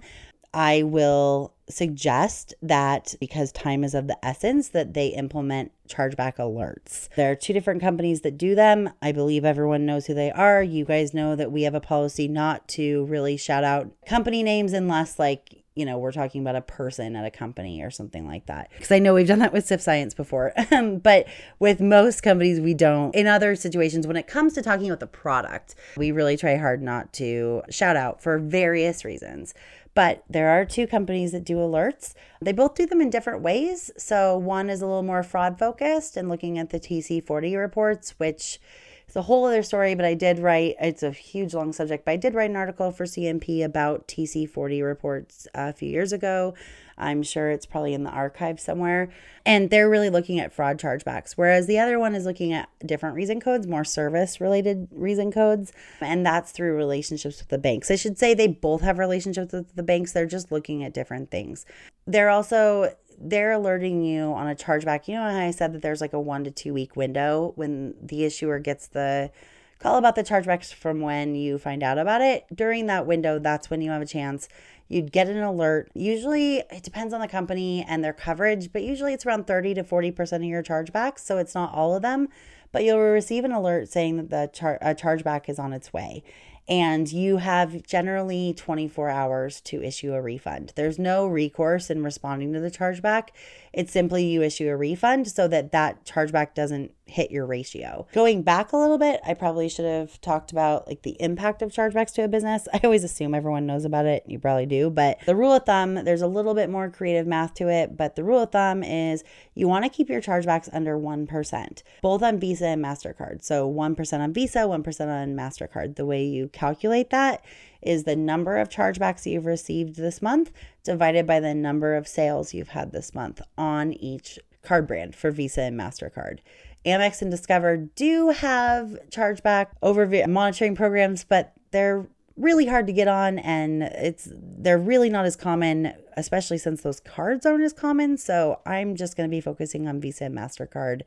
[0.55, 7.09] I will suggest that because time is of the essence that they implement chargeback alerts.
[7.17, 8.91] There are two different companies that do them.
[9.03, 10.63] I believe everyone knows who they are.
[10.63, 14.73] You guys know that we have a policy not to really shout out company names
[14.73, 18.47] unless like you know, we're talking about a person at a company or something like
[18.47, 18.71] that.
[18.73, 20.53] Because I know we've done that with Sift Science before.
[20.75, 21.27] Um, but
[21.61, 23.15] with most companies, we don't.
[23.15, 26.83] In other situations, when it comes to talking about the product, we really try hard
[26.83, 29.55] not to shout out for various reasons.
[29.95, 32.15] But there are two companies that do alerts.
[32.41, 33.91] They both do them in different ways.
[33.97, 38.59] So one is a little more fraud focused and looking at the TC40 reports, which
[39.07, 42.13] it's a whole other story, but I did write, it's a huge long subject, but
[42.13, 46.55] I did write an article for CNP about TC40 reports a few years ago.
[46.97, 49.11] I'm sure it's probably in the archive somewhere.
[49.45, 53.17] And they're really looking at fraud chargebacks, whereas the other one is looking at different
[53.17, 55.73] reason codes, more service related reason codes.
[56.01, 57.91] And that's through relationships with the banks.
[57.91, 61.31] I should say they both have relationships with the banks, they're just looking at different
[61.31, 61.67] things.
[62.07, 65.09] They're also they're alerting you on a chargeback.
[65.09, 68.25] You know I said that there's like a one to two week window when the
[68.25, 69.31] issuer gets the
[69.79, 72.47] call about the chargebacks from when you find out about it.
[72.55, 74.49] During that window, that's when you have a chance.
[74.89, 75.91] You'd get an alert.
[75.95, 79.85] Usually, it depends on the company and their coverage, but usually it's around 30 to
[79.85, 81.21] 40% of your chargebacks.
[81.21, 82.29] So it's not all of them,
[82.73, 86.23] but you'll receive an alert saying that the char- a chargeback is on its way.
[86.69, 90.73] And you have generally 24 hours to issue a refund.
[90.77, 93.29] There's no recourse in responding to the chargeback.
[93.73, 98.07] It's simply you issue a refund so that that chargeback doesn't hit your ratio.
[98.13, 101.71] Going back a little bit, I probably should have talked about like the impact of
[101.71, 102.67] chargebacks to a business.
[102.73, 104.25] I always assume everyone knows about it.
[104.27, 107.55] You probably do, but the rule of thumb, there's a little bit more creative math
[107.55, 109.23] to it, but the rule of thumb is
[109.55, 113.45] you want to keep your chargebacks under 1%, both on Visa and MasterCard.
[113.45, 115.97] So 1% on Visa, 1% on MasterCard.
[115.97, 117.45] The way you calculate that
[117.83, 120.51] is the number of chargebacks you've received this month
[120.83, 125.31] divided by the number of sales you've had this month on each card brand for
[125.31, 126.39] Visa and MasterCard.
[126.87, 133.09] Amex and Discover do have chargeback over monitoring programs, but they're really hard to get
[133.09, 138.17] on and it's they're really not as common especially since those cards aren't as common.
[138.17, 141.03] So i'm just going to be focusing on visa and mastercard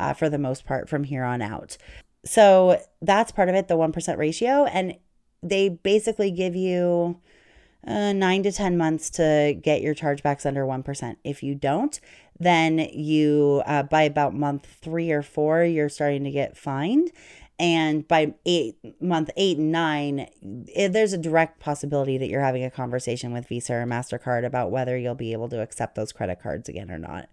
[0.00, 1.76] uh, for the most part from here on out.
[2.24, 4.96] So that's part of it the 1% ratio and
[5.42, 7.20] they basically give you
[7.86, 11.16] uh, nine to 10 months to get your chargebacks under 1%.
[11.24, 12.00] If you don't,
[12.38, 17.10] then you, uh, by about month three or four, you're starting to get fined.
[17.58, 22.64] And by eight, month eight and nine, it, there's a direct possibility that you're having
[22.64, 26.42] a conversation with Visa or MasterCard about whether you'll be able to accept those credit
[26.42, 27.28] cards again or not.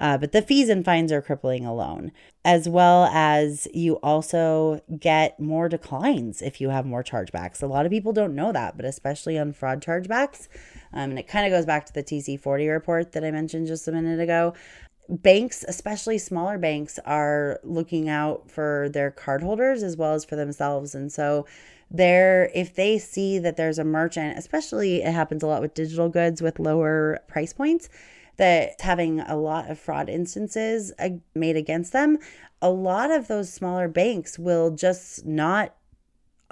[0.00, 2.10] Uh, but the fees and fines are crippling alone,
[2.42, 7.62] as well as you also get more declines if you have more chargebacks.
[7.62, 10.48] A lot of people don't know that, but especially on fraud chargebacks.
[10.94, 13.86] Um, and it kind of goes back to the TC40 report that I mentioned just
[13.86, 14.54] a minute ago.
[15.10, 20.94] Banks, especially smaller banks, are looking out for their cardholders as well as for themselves.
[20.94, 21.46] And so,
[21.90, 26.08] there if they see that there's a merchant especially it happens a lot with digital
[26.08, 27.88] goods with lower price points
[28.40, 30.94] that having a lot of fraud instances
[31.34, 32.16] made against them,
[32.62, 35.74] a lot of those smaller banks will just not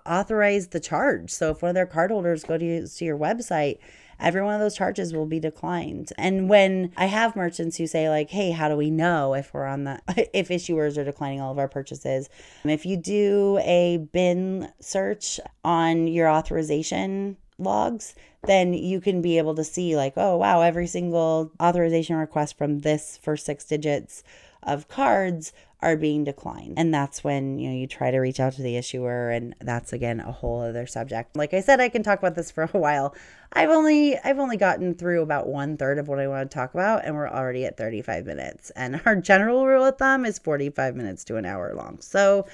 [0.04, 1.30] authorize the charge.
[1.30, 3.78] So if one of their cardholders go to, to your website,
[4.20, 6.12] every one of those charges will be declined.
[6.18, 9.64] And when I have merchants who say like, "Hey, how do we know if we're
[9.64, 9.98] on the
[10.34, 12.28] if issuers are declining all of our purchases?"
[12.64, 19.38] Um, if you do a bin search on your authorization logs, then you can be
[19.38, 24.22] able to see, like, oh, wow, every single authorization request from this first six digits
[24.62, 26.74] of cards are being declined.
[26.76, 29.92] And that's when, you know, you try to reach out to the issuer and that's
[29.92, 31.36] again a whole other subject.
[31.36, 33.14] Like I said, I can talk about this for a while.
[33.52, 36.74] I've only I've only gotten through about one third of what I want to talk
[36.74, 38.70] about and we're already at 35 minutes.
[38.70, 42.00] And our general rule of thumb is 45 minutes to an hour long.
[42.00, 42.46] So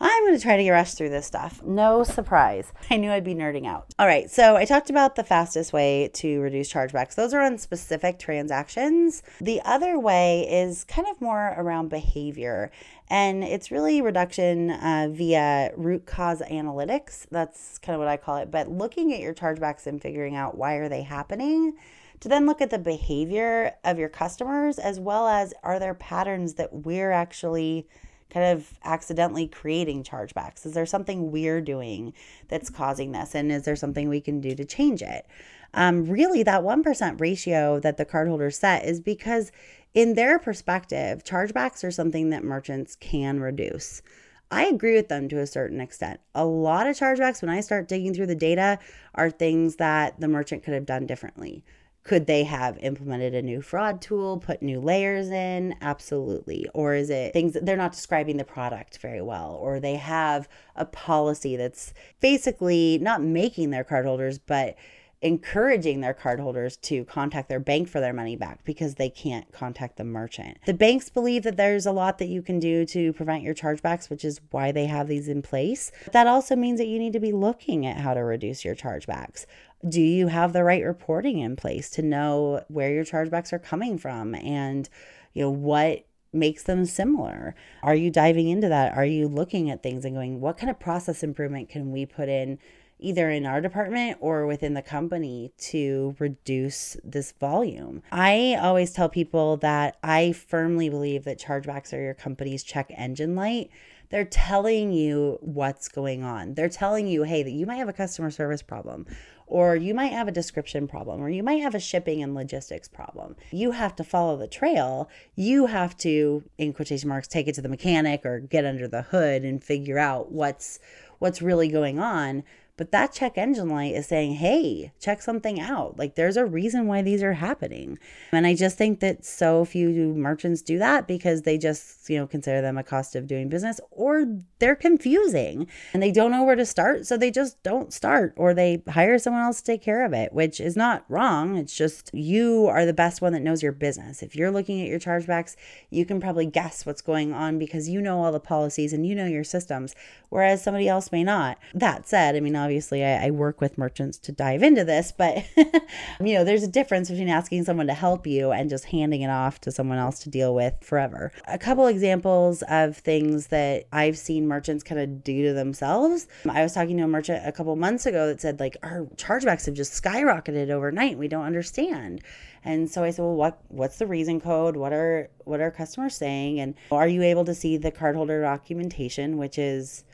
[0.00, 1.62] I'm going to try to rush through this stuff.
[1.62, 2.72] No surprise.
[2.90, 3.86] I knew I'd be nerding out.
[3.98, 7.14] All right, so I talked about the fastest way to reduce chargebacks.
[7.14, 9.22] Those are on specific transactions.
[9.40, 12.70] The other way is kind of more around behavior,
[13.08, 17.26] and it's really reduction uh, via root cause analytics.
[17.30, 18.50] That's kind of what I call it.
[18.50, 21.74] But looking at your chargebacks and figuring out why are they happening
[22.20, 26.54] to then look at the behavior of your customers as well as are there patterns
[26.54, 27.86] that we're actually
[28.34, 30.66] kind of accidentally creating chargebacks?
[30.66, 32.12] Is there something we're doing
[32.48, 33.34] that's causing this?
[33.34, 35.26] And is there something we can do to change it?
[35.72, 39.52] Um, really, that 1% ratio that the cardholders set is because,
[39.94, 44.02] in their perspective, chargebacks are something that merchants can reduce.
[44.50, 46.20] I agree with them to a certain extent.
[46.34, 48.78] A lot of chargebacks, when I start digging through the data,
[49.14, 51.64] are things that the merchant could have done differently.
[52.04, 55.74] Could they have implemented a new fraud tool, put new layers in?
[55.80, 56.68] Absolutely.
[56.74, 60.46] Or is it things that they're not describing the product very well, or they have
[60.76, 64.76] a policy that's basically not making their cardholders, but
[65.24, 69.96] encouraging their cardholders to contact their bank for their money back because they can't contact
[69.96, 70.58] the merchant.
[70.66, 74.10] The banks believe that there's a lot that you can do to prevent your chargebacks,
[74.10, 75.90] which is why they have these in place.
[76.12, 79.46] That also means that you need to be looking at how to reduce your chargebacks
[79.86, 83.98] do you have the right reporting in place to know where your chargebacks are coming
[83.98, 84.88] from and
[85.34, 89.82] you know what makes them similar are you diving into that are you looking at
[89.82, 92.58] things and going what kind of process improvement can we put in
[93.04, 98.02] either in our department or within the company to reduce this volume.
[98.10, 103.36] I always tell people that I firmly believe that chargebacks are your company's check engine
[103.36, 103.70] light.
[104.10, 106.54] They're telling you what's going on.
[106.54, 109.06] They're telling you, hey, that you might have a customer service problem
[109.46, 112.88] or you might have a description problem, or you might have a shipping and logistics
[112.88, 113.36] problem.
[113.50, 115.08] You have to follow the trail.
[115.34, 119.02] You have to, in quotation marks, take it to the mechanic or get under the
[119.02, 120.78] hood and figure out what's
[121.18, 122.42] what's really going on.
[122.76, 125.96] But that check engine light is saying, hey, check something out.
[125.96, 127.98] Like there's a reason why these are happening.
[128.32, 132.26] And I just think that so few merchants do that because they just, you know,
[132.26, 134.26] consider them a cost of doing business or
[134.58, 137.06] they're confusing and they don't know where to start.
[137.06, 140.32] So they just don't start or they hire someone else to take care of it,
[140.32, 141.56] which is not wrong.
[141.56, 144.20] It's just you are the best one that knows your business.
[144.20, 145.54] If you're looking at your chargebacks,
[145.90, 149.14] you can probably guess what's going on because you know all the policies and you
[149.14, 149.94] know your systems,
[150.28, 151.58] whereas somebody else may not.
[151.72, 155.44] That said, I mean, obviously, I, I work with merchants to dive into this, but
[155.56, 159.28] you know, there's a difference between asking someone to help you and just handing it
[159.28, 161.32] off to someone else to deal with forever.
[161.46, 166.26] A couple examples of things that I've seen merchants kind of do to themselves.
[166.48, 169.66] I was talking to a merchant a couple months ago that said, like, our chargebacks
[169.66, 171.18] have just skyrocketed overnight.
[171.18, 172.22] We don't understand.
[172.64, 174.76] And so I said, well, what what's the reason code?
[174.76, 176.60] What are what are customers saying?
[176.60, 180.04] And are you able to see the cardholder documentation, which is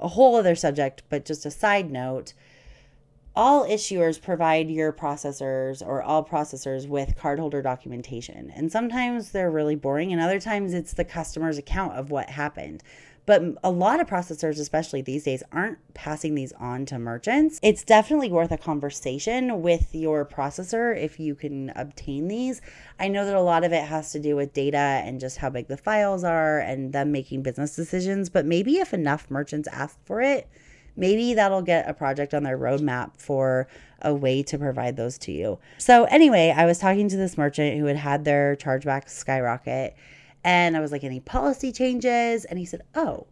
[0.00, 2.32] a whole other subject, but just a side note.
[3.36, 8.50] All issuers provide your processors or all processors with cardholder documentation.
[8.54, 12.82] And sometimes they're really boring, and other times it's the customer's account of what happened.
[13.28, 17.60] But a lot of processors, especially these days, aren't passing these on to merchants.
[17.62, 22.62] It's definitely worth a conversation with your processor if you can obtain these.
[22.98, 25.50] I know that a lot of it has to do with data and just how
[25.50, 28.30] big the files are and them making business decisions.
[28.30, 30.48] But maybe if enough merchants ask for it,
[30.96, 33.68] maybe that'll get a project on their roadmap for
[34.00, 35.58] a way to provide those to you.
[35.76, 39.94] So, anyway, I was talking to this merchant who had had their chargeback skyrocket
[40.48, 42.46] and I was like, any policy changes?
[42.46, 43.26] And he said, oh,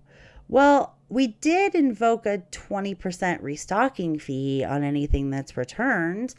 [0.48, 6.34] well, we did invoke a 20% restocking fee on anything that's returned.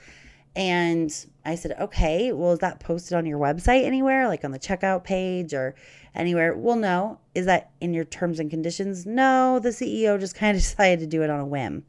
[0.56, 1.12] And
[1.44, 5.04] I said, okay, well, is that posted on your website anywhere, like on the checkout
[5.04, 5.74] page or
[6.14, 6.56] anywhere?
[6.56, 7.22] Well, no.
[7.34, 9.04] Is that in your terms and conditions?
[9.08, 11.86] No, the CEO just kind of decided to do it on a whim.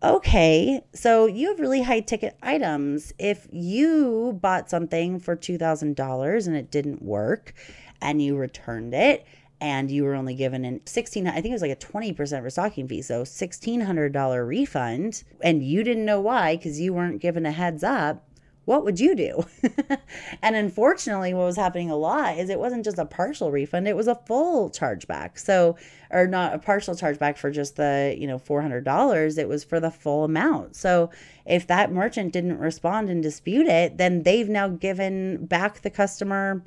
[0.00, 3.12] Okay, so you have really high ticket items.
[3.18, 7.52] If you bought something for $2,000 and it didn't work
[8.00, 9.26] and you returned it
[9.60, 12.88] and you were only given an 16 I think it was like a 20% restocking
[12.88, 17.82] fee, so $1600 refund and you didn't know why cuz you weren't given a heads
[17.82, 18.24] up,
[18.68, 19.46] what would you do?
[20.42, 23.96] and unfortunately, what was happening a lot is it wasn't just a partial refund, it
[23.96, 25.38] was a full chargeback.
[25.38, 25.78] So,
[26.10, 29.90] or not a partial chargeback for just the, you know, $400, it was for the
[29.90, 30.76] full amount.
[30.76, 31.08] So,
[31.46, 36.62] if that merchant didn't respond and dispute it, then they've now given back the customer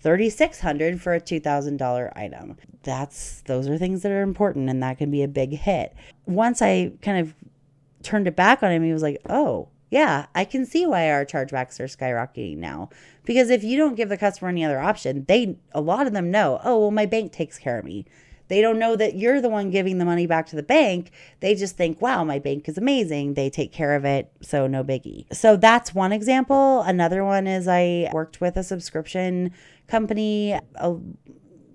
[0.00, 2.56] 3600 for a $2000 item.
[2.82, 5.94] That's those are things that are important and that can be a big hit.
[6.26, 7.34] Once I kind of
[8.02, 11.24] turned it back on him, he was like, "Oh, yeah, I can see why our
[11.24, 12.90] chargebacks are skyrocketing now.
[13.24, 16.30] Because if you don't give the customer any other option, they a lot of them
[16.30, 18.06] know, oh, well, my bank takes care of me.
[18.50, 21.12] They don't know that you're the one giving the money back to the bank.
[21.38, 23.34] They just think, wow, my bank is amazing.
[23.34, 24.30] They take care of it.
[24.42, 25.24] So, no biggie.
[25.32, 26.82] So, that's one example.
[26.82, 29.52] Another one is I worked with a subscription
[29.86, 30.94] company uh,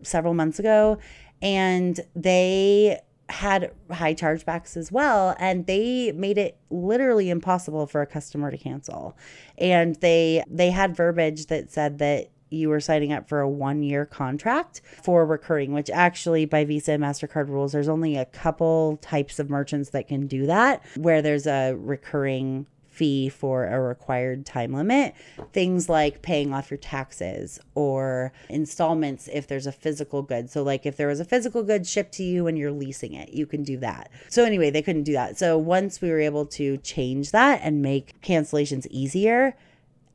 [0.03, 0.99] several months ago,
[1.41, 2.99] and they
[3.29, 8.57] had high chargebacks as well and they made it literally impossible for a customer to
[8.57, 9.17] cancel
[9.57, 13.83] and they they had verbiage that said that you were signing up for a one
[13.83, 18.97] year contract for recurring, which actually by Visa and MasterCard rules, there's only a couple
[19.01, 24.45] types of merchants that can do that, where there's a recurring fee for a required
[24.45, 25.13] time limit.
[25.51, 30.49] Things like paying off your taxes or installments if there's a physical good.
[30.49, 33.29] So, like if there was a physical good shipped to you and you're leasing it,
[33.29, 34.09] you can do that.
[34.29, 35.37] So, anyway, they couldn't do that.
[35.37, 39.55] So, once we were able to change that and make cancellations easier,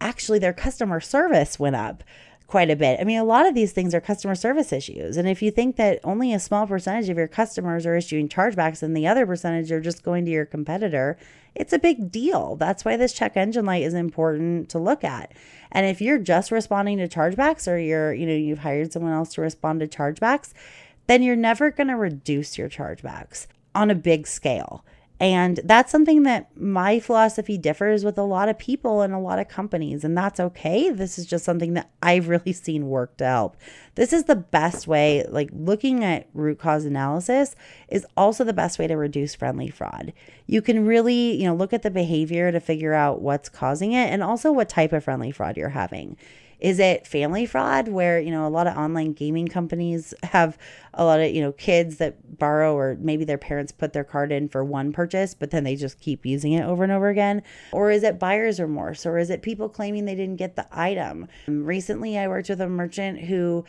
[0.01, 2.03] actually their customer service went up
[2.51, 2.99] quite a bit.
[2.99, 5.17] I mean, a lot of these things are customer service issues.
[5.17, 8.83] And if you think that only a small percentage of your customers are issuing chargebacks
[8.83, 11.17] and the other percentage are just going to your competitor,
[11.55, 12.57] it's a big deal.
[12.57, 15.33] That's why this check engine light is important to look at.
[15.71, 19.33] And if you're just responding to chargebacks or you're, you know, you've hired someone else
[19.35, 20.53] to respond to chargebacks,
[21.07, 23.47] then you're never going to reduce your chargebacks
[23.77, 24.85] on a big scale.
[25.21, 29.39] And that's something that my philosophy differs with a lot of people and a lot
[29.39, 30.89] of companies, and that's okay.
[30.89, 33.59] This is just something that I've really seen work to help.
[33.97, 37.55] This is the best way, like looking at root cause analysis
[37.91, 40.15] is also the best way to reduce friendly fraud.
[40.47, 44.11] You can really, you know, look at the behavior to figure out what's causing it
[44.11, 46.17] and also what type of friendly fraud you're having.
[46.61, 50.59] Is it family fraud where, you know, a lot of online gaming companies have
[50.95, 54.33] a lot of, you know, kids that borrow or maybe their parents put their card
[54.33, 57.43] in for one purchase, but then they just keep using it over and over again?
[57.73, 59.07] Or is it buyer's remorse?
[59.07, 61.29] Or is it people claiming they didn't get the item?
[61.47, 63.65] Recently, I worked with a merchant who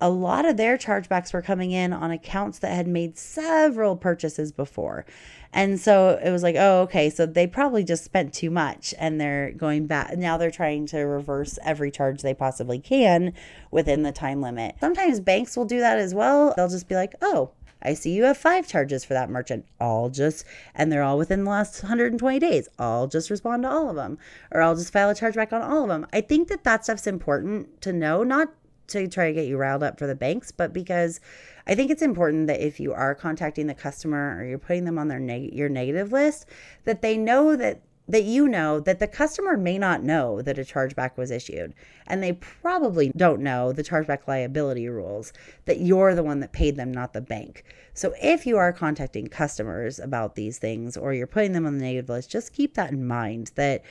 [0.00, 4.52] a lot of their chargebacks were coming in on accounts that had made several purchases
[4.52, 5.06] before.
[5.52, 9.18] And so it was like, oh, okay, so they probably just spent too much and
[9.18, 10.16] they're going back.
[10.18, 13.32] Now they're trying to reverse every charge they possibly can
[13.70, 14.76] within the time limit.
[14.80, 16.52] Sometimes banks will do that as well.
[16.56, 19.64] They'll just be like, oh, I see you have five charges for that merchant.
[19.80, 20.44] I'll just,
[20.74, 22.68] and they're all within the last 120 days.
[22.78, 24.18] I'll just respond to all of them,
[24.50, 26.06] or I'll just file a chargeback on all of them.
[26.12, 28.48] I think that that stuff's important to know, not
[28.88, 31.20] to try to get you riled up for the banks, but because
[31.66, 34.98] I think it's important that if you are contacting the customer or you're putting them
[34.98, 36.46] on their neg- your negative list,
[36.84, 40.62] that they know that that you know that the customer may not know that a
[40.62, 41.74] chargeback was issued
[42.06, 45.32] and they probably don't know the chargeback liability rules
[45.64, 47.64] that you're the one that paid them not the bank.
[47.94, 51.84] So if you are contacting customers about these things or you're putting them on the
[51.84, 53.82] negative list just keep that in mind that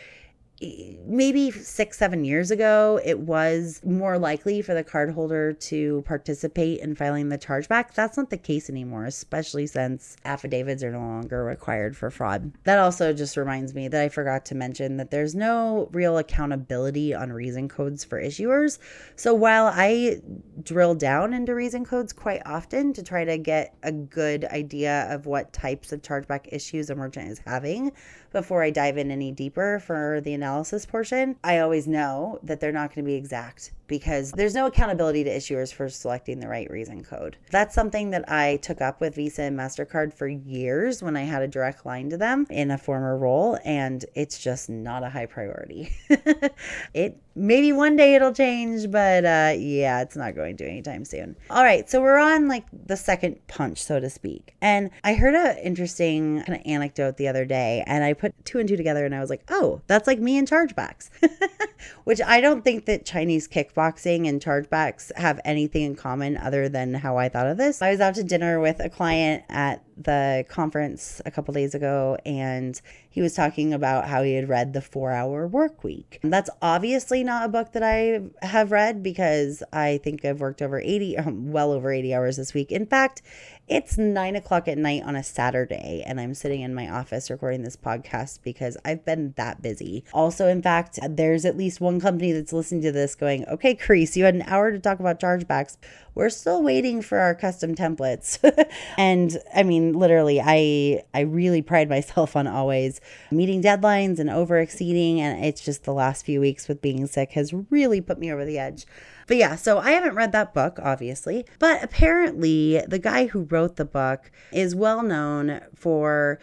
[0.61, 6.95] maybe six, seven years ago, it was more likely for the cardholder to participate in
[6.95, 7.93] filing the chargeback.
[7.93, 12.53] That's not the case anymore, especially since affidavits are no longer required for fraud.
[12.63, 17.13] That also just reminds me that I forgot to mention that there's no real accountability
[17.13, 18.79] on reason codes for issuers.
[19.17, 20.21] So while I
[20.63, 25.25] drill down into reason codes quite often to try to get a good idea of
[25.25, 27.91] what types of chargeback issues a merchant is having,
[28.35, 32.73] before I dive in any deeper for the analysis portion, I always know that they're
[32.73, 36.69] not going to be exact because there's no accountability to issuers for selecting the right
[36.69, 37.37] reason code.
[37.51, 41.41] That's something that I took up with Visa and MasterCard for years when I had
[41.41, 45.25] a direct line to them in a former role, and it's just not a high
[45.25, 45.95] priority.
[46.93, 51.35] it maybe one day it'll change, but uh, yeah, it's not going to anytime soon.
[51.49, 54.55] All right, so we're on like the second punch, so to speak.
[54.61, 58.59] And I heard an interesting kind of anecdote the other day, and I put two
[58.59, 61.09] and two together and I was like, oh, that's like me in chargebacks,
[62.05, 66.69] which I don't think that Chinese kick kickboxing and chargebacks have anything in common other
[66.69, 67.81] than how I thought of this.
[67.81, 72.17] I was out to dinner with a client at the conference a couple days ago
[72.25, 76.19] and he was talking about how he had read the 4-hour work week.
[76.21, 80.79] That's obviously not a book that I have read because I think I've worked over
[80.79, 82.71] 80 um, well over 80 hours this week.
[82.71, 83.21] In fact,
[83.67, 87.63] it's nine o'clock at night on a Saturday, and I'm sitting in my office recording
[87.63, 90.05] this podcast because I've been that busy.
[90.13, 94.15] Also, in fact, there's at least one company that's listening to this going, okay, Karisse,
[94.15, 95.77] you had an hour to talk about chargebacks.
[96.13, 98.37] We're still waiting for our custom templates.
[98.97, 103.01] and I mean, literally, I I really pride myself on always
[103.31, 105.19] meeting deadlines and over exceeding.
[105.19, 108.45] And it's just the last few weeks with being sick has really put me over
[108.45, 108.85] the edge.
[109.27, 111.45] But yeah, so I haven't read that book, obviously.
[111.59, 116.39] But apparently, the guy who wrote the book is well known for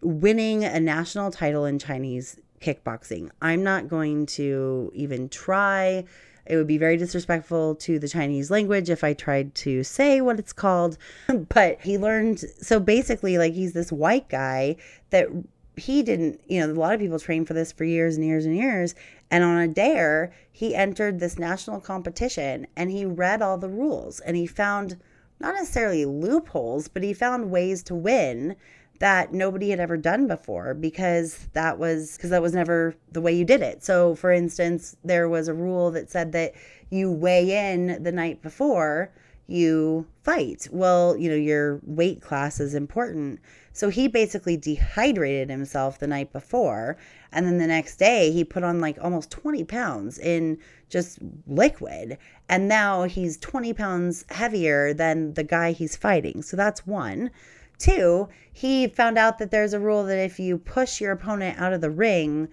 [0.00, 3.30] winning a national title in Chinese kickboxing.
[3.42, 6.04] I'm not going to even try.
[6.46, 10.38] It would be very disrespectful to the Chinese language if I tried to say what
[10.38, 10.96] it's called.
[11.48, 14.76] but he learned, so basically, like, he's this white guy
[15.10, 15.28] that
[15.76, 18.46] he didn't, you know, a lot of people train for this for years and years
[18.46, 18.94] and years.
[19.30, 24.20] And on a dare, he entered this national competition and he read all the rules
[24.20, 24.98] and he found
[25.40, 28.56] not necessarily loopholes, but he found ways to win
[28.98, 33.32] that nobody had ever done before because that was because that was never the way
[33.32, 33.84] you did it.
[33.84, 36.54] So for instance, there was a rule that said that
[36.88, 39.12] you weigh in the night before
[39.46, 40.68] you fight.
[40.70, 43.40] Well, you know, your weight class is important.
[43.72, 46.96] So he basically dehydrated himself the night before.
[47.30, 52.18] And then the next day, he put on like almost 20 pounds in just liquid.
[52.48, 56.42] And now he's 20 pounds heavier than the guy he's fighting.
[56.42, 57.30] So that's one.
[57.78, 61.74] Two, he found out that there's a rule that if you push your opponent out
[61.74, 62.48] of the ring,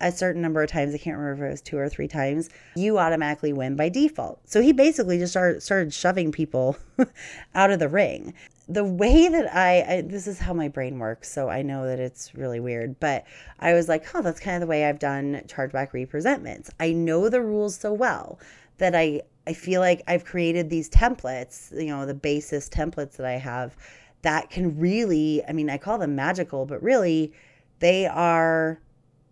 [0.00, 2.50] a certain number of times, I can't remember if it was two or three times,
[2.76, 4.40] you automatically win by default.
[4.48, 6.76] So he basically just started, started shoving people
[7.54, 8.34] out of the ring.
[8.68, 11.98] The way that I, I, this is how my brain works, so I know that
[11.98, 13.24] it's really weird, but
[13.58, 16.70] I was like, oh, that's kind of the way I've done chargeback representments.
[16.78, 18.38] I know the rules so well
[18.76, 23.26] that I, I feel like I've created these templates, you know, the basis templates that
[23.26, 23.76] I have
[24.22, 27.32] that can really, I mean, I call them magical, but really
[27.80, 28.80] they are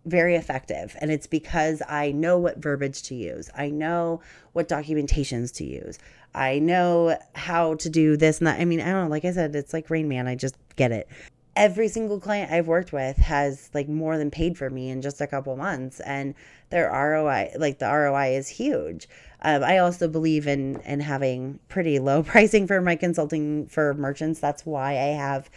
[0.07, 0.95] very effective.
[0.99, 3.49] And it's because I know what verbiage to use.
[3.55, 4.21] I know
[4.53, 5.99] what documentations to use.
[6.33, 8.59] I know how to do this and that.
[8.59, 9.09] I mean, I don't know.
[9.09, 10.27] Like I said, it's like Rain Man.
[10.27, 11.07] I just get it.
[11.55, 15.21] Every single client I've worked with has like more than paid for me in just
[15.21, 15.99] a couple months.
[16.01, 16.35] And
[16.69, 19.09] their ROI, like the ROI is huge.
[19.41, 24.39] Um, I also believe in in having pretty low pricing for my consulting for merchants.
[24.39, 25.49] That's why I have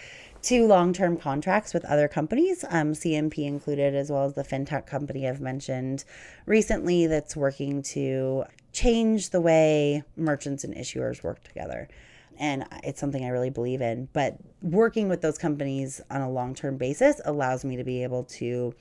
[0.42, 4.86] to long term contracts with other companies, um, CNP included, as well as the fintech
[4.86, 6.04] company I've mentioned
[6.46, 11.88] recently that's working to change the way merchants and issuers work together.
[12.38, 14.08] And it's something I really believe in.
[14.12, 18.24] But working with those companies on a long term basis allows me to be able
[18.24, 18.74] to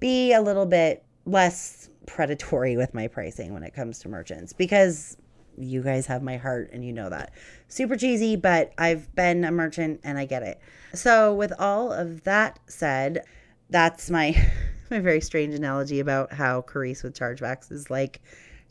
[0.00, 5.16] be a little bit less predatory with my pricing when it comes to merchants because
[5.62, 7.32] you guys have my heart and you know that.
[7.68, 10.60] Super cheesy, but I've been a merchant and I get it.
[10.94, 13.24] So, with all of that said,
[13.70, 14.36] that's my
[14.90, 18.20] my very strange analogy about how Karisse with chargebacks is like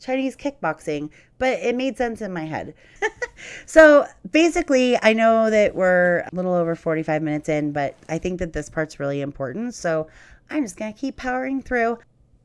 [0.02, 2.74] Chinese kickboxing, but it made sense in my head.
[3.66, 8.38] so basically, I know that we're a little over 45 minutes in, but I think
[8.40, 9.74] that this part's really important.
[9.74, 10.08] So
[10.50, 11.98] I'm just going to keep powering through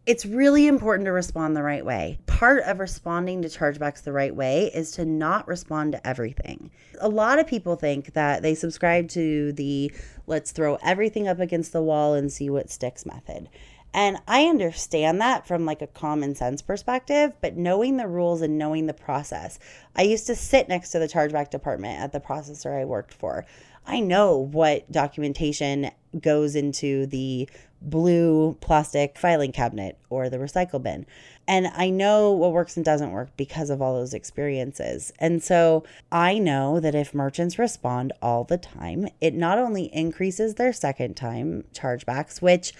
[0.07, 2.17] it's really important to respond the right way.
[2.27, 6.71] Part of responding to chargebacks the right way is to not respond to everything.
[7.01, 9.91] A lot of people think that they subscribe to the
[10.25, 13.49] let's throw everything up against the wall and see what sticks method.
[13.93, 18.57] And I understand that from like a common sense perspective, but knowing the rules and
[18.57, 19.59] knowing the process.
[19.93, 23.45] I used to sit next to the chargeback department at the processor I worked for.
[23.85, 27.49] I know what documentation goes into the
[27.81, 31.05] blue plastic filing cabinet or the recycle bin.
[31.47, 35.13] And I know what works and doesn't work because of all those experiences.
[35.19, 40.55] And so I know that if merchants respond all the time, it not only increases
[40.55, 42.73] their second time chargebacks, which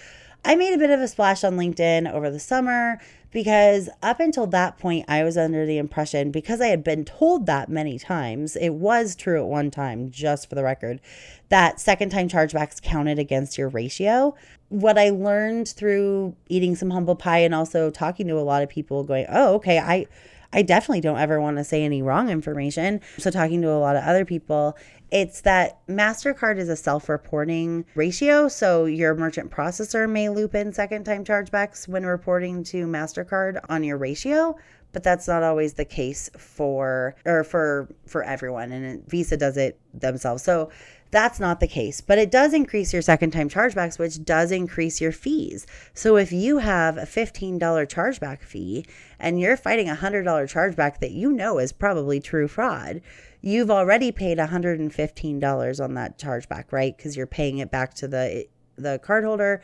[0.44, 3.00] I made a bit of a splash on LinkedIn over the summer
[3.30, 7.46] because up until that point, I was under the impression, because I had been told
[7.46, 11.00] that many times, it was true at one time, just for the record,
[11.48, 14.34] that second time chargebacks counted against your ratio.
[14.70, 18.68] What I learned through eating some humble pie and also talking to a lot of
[18.68, 20.06] people, going, oh, okay, I.
[20.52, 23.00] I definitely don't ever want to say any wrong information.
[23.18, 24.76] So, talking to a lot of other people,
[25.10, 28.48] it's that MasterCard is a self reporting ratio.
[28.48, 33.84] So your merchant processor may loop in second time chargebacks when reporting to MasterCard on
[33.84, 34.56] your ratio.
[34.92, 39.78] But that's not always the case for or for for everyone, and Visa does it
[39.92, 40.42] themselves.
[40.42, 40.70] So
[41.10, 45.00] that's not the case, but it does increase your second time chargebacks, which does increase
[45.00, 45.66] your fees.
[45.94, 48.84] So if you have a $15 chargeback fee
[49.18, 53.00] and you're fighting a $100 chargeback that you know is probably true fraud,
[53.40, 56.96] you've already paid $115 on that chargeback, right?
[56.96, 58.46] Because you're paying it back to the
[58.76, 59.60] the cardholder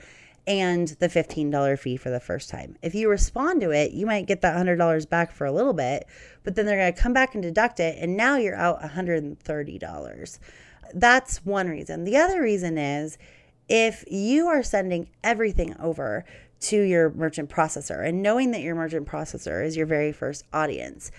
[0.46, 2.76] and the $15 fee for the first time.
[2.82, 6.06] If you respond to it, you might get that $100 back for a little bit,
[6.42, 10.38] but then they're going to come back and deduct it and now you're out $130.
[10.92, 12.04] That's one reason.
[12.04, 13.16] The other reason is
[13.68, 16.24] if you are sending everything over
[16.60, 21.10] to your merchant processor and knowing that your merchant processor is your very first audience,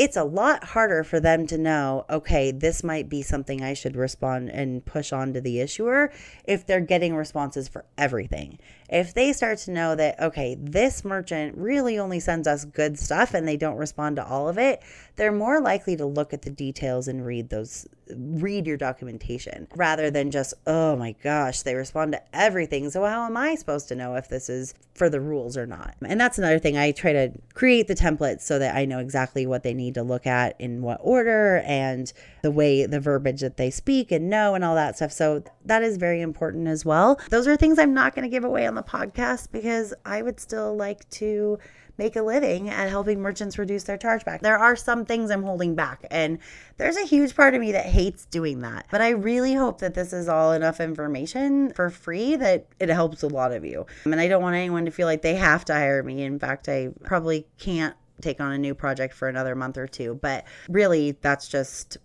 [0.00, 3.96] it's a lot harder for them to know, okay, this might be something I should
[3.96, 6.10] respond and push on to the issuer
[6.46, 8.58] if they're getting responses for everything.
[8.90, 13.34] If they start to know that, okay, this merchant really only sends us good stuff
[13.34, 14.82] and they don't respond to all of it,
[15.16, 17.86] they're more likely to look at the details and read those
[18.16, 22.90] read your documentation rather than just, oh my gosh, they respond to everything.
[22.90, 25.94] So, how am I supposed to know if this is for the rules or not?
[26.04, 26.76] And that's another thing.
[26.76, 30.02] I try to create the templates so that I know exactly what they need to
[30.02, 32.12] look at in what order and
[32.42, 35.12] the way, the verbiage that they speak and know and all that stuff.
[35.12, 37.20] So, that is very important as well.
[37.30, 40.40] Those are things I'm not going to give away on the podcast because I would
[40.40, 41.58] still like to
[42.00, 44.40] make a living at helping merchants reduce their chargeback.
[44.40, 46.38] There are some things I'm holding back, and
[46.78, 48.86] there's a huge part of me that hates doing that.
[48.90, 53.22] But I really hope that this is all enough information for free that it helps
[53.22, 53.84] a lot of you.
[54.06, 56.22] And I don't want anyone to feel like they have to hire me.
[56.22, 60.18] In fact, I probably can't take on a new project for another month or two,
[60.22, 61.98] but really that's just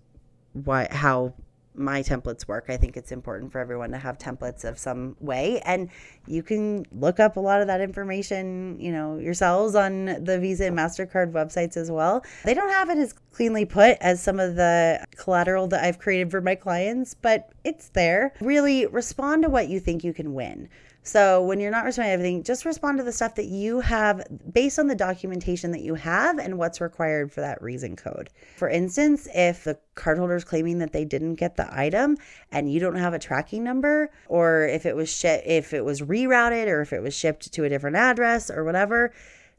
[0.51, 1.33] what how
[1.77, 2.65] my templates work.
[2.69, 5.61] I think it's important for everyone to have templates of some way.
[5.65, 5.89] And
[6.27, 10.65] you can look up a lot of that information, you know, yourselves on the Visa
[10.65, 12.23] and MasterCard websites as well.
[12.43, 16.31] They don't have it as cleanly put as some of the collateral that I've created
[16.31, 18.33] for my clients, but it's there.
[18.41, 20.69] Really respond to what you think you can win.
[21.05, 24.25] So when you're not responding to everything, just respond to the stuff that you have
[24.51, 28.31] based on the documentation that you have and what's required for that reason code.
[28.57, 32.17] For instance, if the cardholder is claiming that they didn't get the item
[32.51, 36.01] and you don't have a tracking number, or if it was shi- if it was
[36.01, 39.13] rerouted or if it was shipped to a different address or whatever,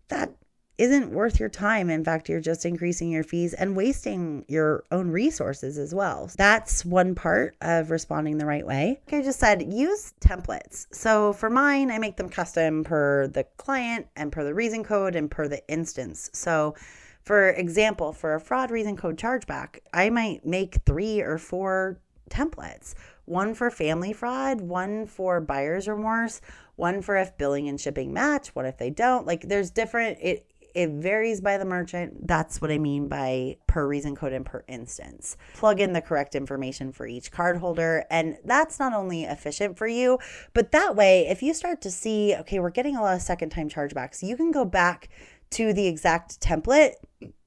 [0.08, 0.32] that
[0.78, 1.90] isn't worth your time.
[1.90, 6.30] In fact, you're just increasing your fees and wasting your own resources as well.
[6.36, 9.00] That's one part of responding the right way.
[9.06, 10.86] Like I just said, use templates.
[10.92, 15.16] So for mine, I make them custom per the client and per the reason code
[15.16, 16.30] and per the instance.
[16.32, 16.74] So
[17.22, 21.98] for example, for a fraud reason code chargeback, I might make three or four
[22.30, 26.40] templates one for family fraud, one for buyer's remorse,
[26.76, 29.26] one for if billing and shipping match, what if they don't.
[29.26, 30.46] Like there's different it
[30.76, 32.28] it varies by the merchant.
[32.28, 35.38] That's what I mean by per reason code and per instance.
[35.54, 38.04] Plug in the correct information for each card holder.
[38.10, 40.18] And that's not only efficient for you,
[40.52, 43.48] but that way, if you start to see, okay, we're getting a lot of second
[43.48, 45.08] time chargebacks, you can go back
[45.52, 46.92] to the exact template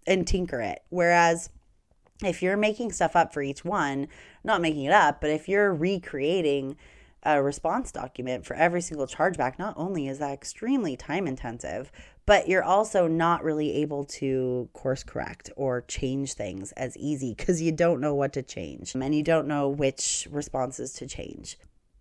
[0.08, 0.80] and tinker it.
[0.90, 1.52] Whereas
[2.24, 4.08] if you're making stuff up for each one,
[4.44, 6.78] not making it up, but if you're recreating
[7.24, 11.92] a response document for every single chargeback, not only is that extremely time intensive,
[12.30, 17.60] but you're also not really able to course correct or change things as easy because
[17.60, 21.58] you don't know what to change and you don't know which responses to change.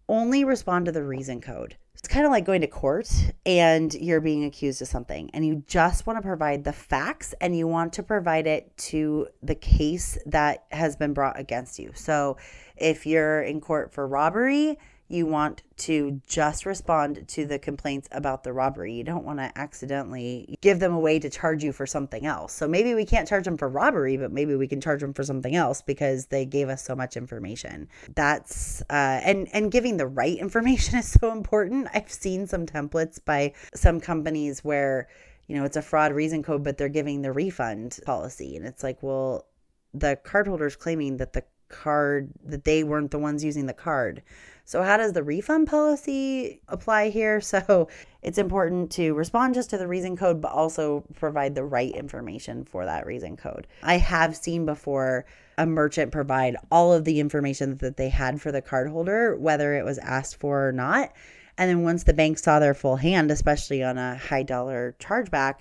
[0.06, 1.78] Only respond to the reason code.
[1.94, 3.10] It's kind of like going to court
[3.46, 7.56] and you're being accused of something and you just want to provide the facts and
[7.56, 11.90] you want to provide it to the case that has been brought against you.
[11.94, 12.36] So
[12.76, 14.76] if you're in court for robbery,
[15.08, 18.92] you want to just respond to the complaints about the robbery.
[18.92, 22.52] You don't want to accidentally give them a way to charge you for something else.
[22.52, 25.24] So maybe we can't charge them for robbery, but maybe we can charge them for
[25.24, 27.88] something else because they gave us so much information.
[28.14, 31.88] That's uh, and and giving the right information is so important.
[31.94, 35.08] I've seen some templates by some companies where
[35.46, 38.82] you know it's a fraud reason code, but they're giving the refund policy, and it's
[38.82, 39.46] like, well,
[39.94, 44.22] the cardholder's claiming that the card that they weren't the ones using the card.
[44.68, 47.40] So, how does the refund policy apply here?
[47.48, 47.88] So,
[48.20, 52.66] it's important to respond just to the reason code, but also provide the right information
[52.66, 53.66] for that reason code.
[53.82, 55.24] I have seen before
[55.56, 59.86] a merchant provide all of the information that they had for the cardholder, whether it
[59.86, 61.14] was asked for or not.
[61.56, 65.60] And then once the bank saw their full hand, especially on a high dollar chargeback,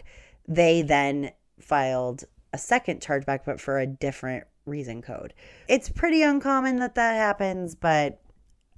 [0.50, 1.32] they then
[1.62, 5.34] filed a second chargeback, but for a different reason code.
[5.70, 8.20] It's pretty uncommon that that happens, but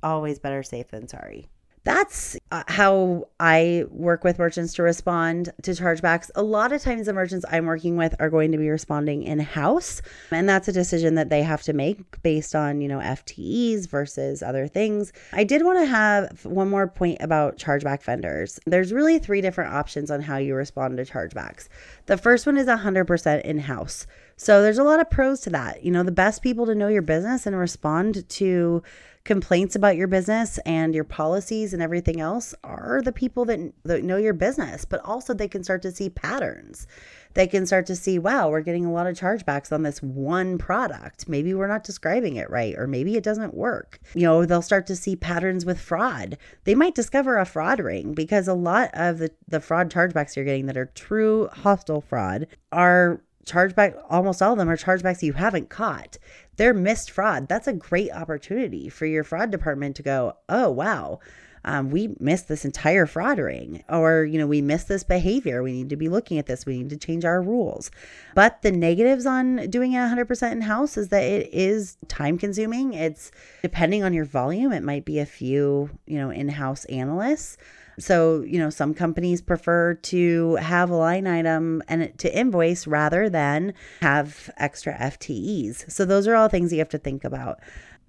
[0.04, 1.50] always better safe than sorry.
[1.86, 6.30] That's uh, how I work with merchants to respond to chargebacks.
[6.36, 9.40] A lot of times, the merchants I'm working with are going to be responding in
[9.40, 13.88] house, and that's a decision that they have to make based on, you know, FTEs
[13.88, 15.14] versus other things.
[15.32, 18.60] I did want to have one more point about chargeback vendors.
[18.66, 21.70] There's really three different options on how you respond to chargebacks.
[22.08, 24.06] The first one is 100% in house.
[24.36, 25.84] So there's a lot of pros to that.
[25.84, 28.84] You know, the best people to know your business and respond to
[29.24, 34.04] complaints about your business and your policies and everything else are the people that, that
[34.04, 36.88] know your business, but also they can start to see patterns.
[37.36, 40.58] They can start to see, wow, we're getting a lot of chargebacks on this one
[40.58, 41.30] product.
[41.30, 44.00] Maybe we're not describing it right, or maybe it doesn't work.
[44.16, 46.38] You know, they'll start to see patterns with fraud.
[46.64, 50.46] They might discover a fraud ring because a lot of the, the fraud chargebacks you're
[50.46, 55.34] getting that are true hostile fraud are chargeback almost all of them are chargebacks you
[55.34, 56.18] haven't caught
[56.60, 57.48] they're missed fraud.
[57.48, 61.20] That's a great opportunity for your fraud department to go oh wow
[61.66, 65.62] um, we missed this entire fraud ring or you know we missed this behavior.
[65.62, 66.66] We need to be looking at this.
[66.66, 67.92] We need to change our rules.
[68.36, 72.94] But the negatives on doing it 100% in house is that it is time consuming.
[72.94, 73.32] It's
[73.62, 77.58] depending on your volume it might be a few you know in-house analysts
[78.00, 83.30] so, you know, some companies prefer to have a line item and to invoice rather
[83.30, 85.92] than have extra FTEs.
[85.92, 87.60] So, those are all things you have to think about.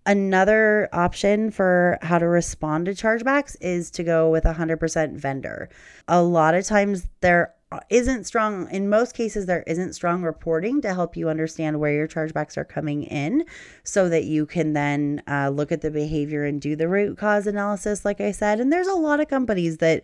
[0.06, 5.68] Another option for how to respond to chargebacks is to go with a 100% vendor.
[6.08, 7.54] A lot of times there
[7.88, 12.08] isn't strong in most cases there isn't strong reporting to help you understand where your
[12.08, 13.44] chargebacks are coming in
[13.84, 17.46] so that you can then uh, look at the behavior and do the root cause
[17.46, 18.60] analysis like i said.
[18.60, 20.02] And there's a lot of companies that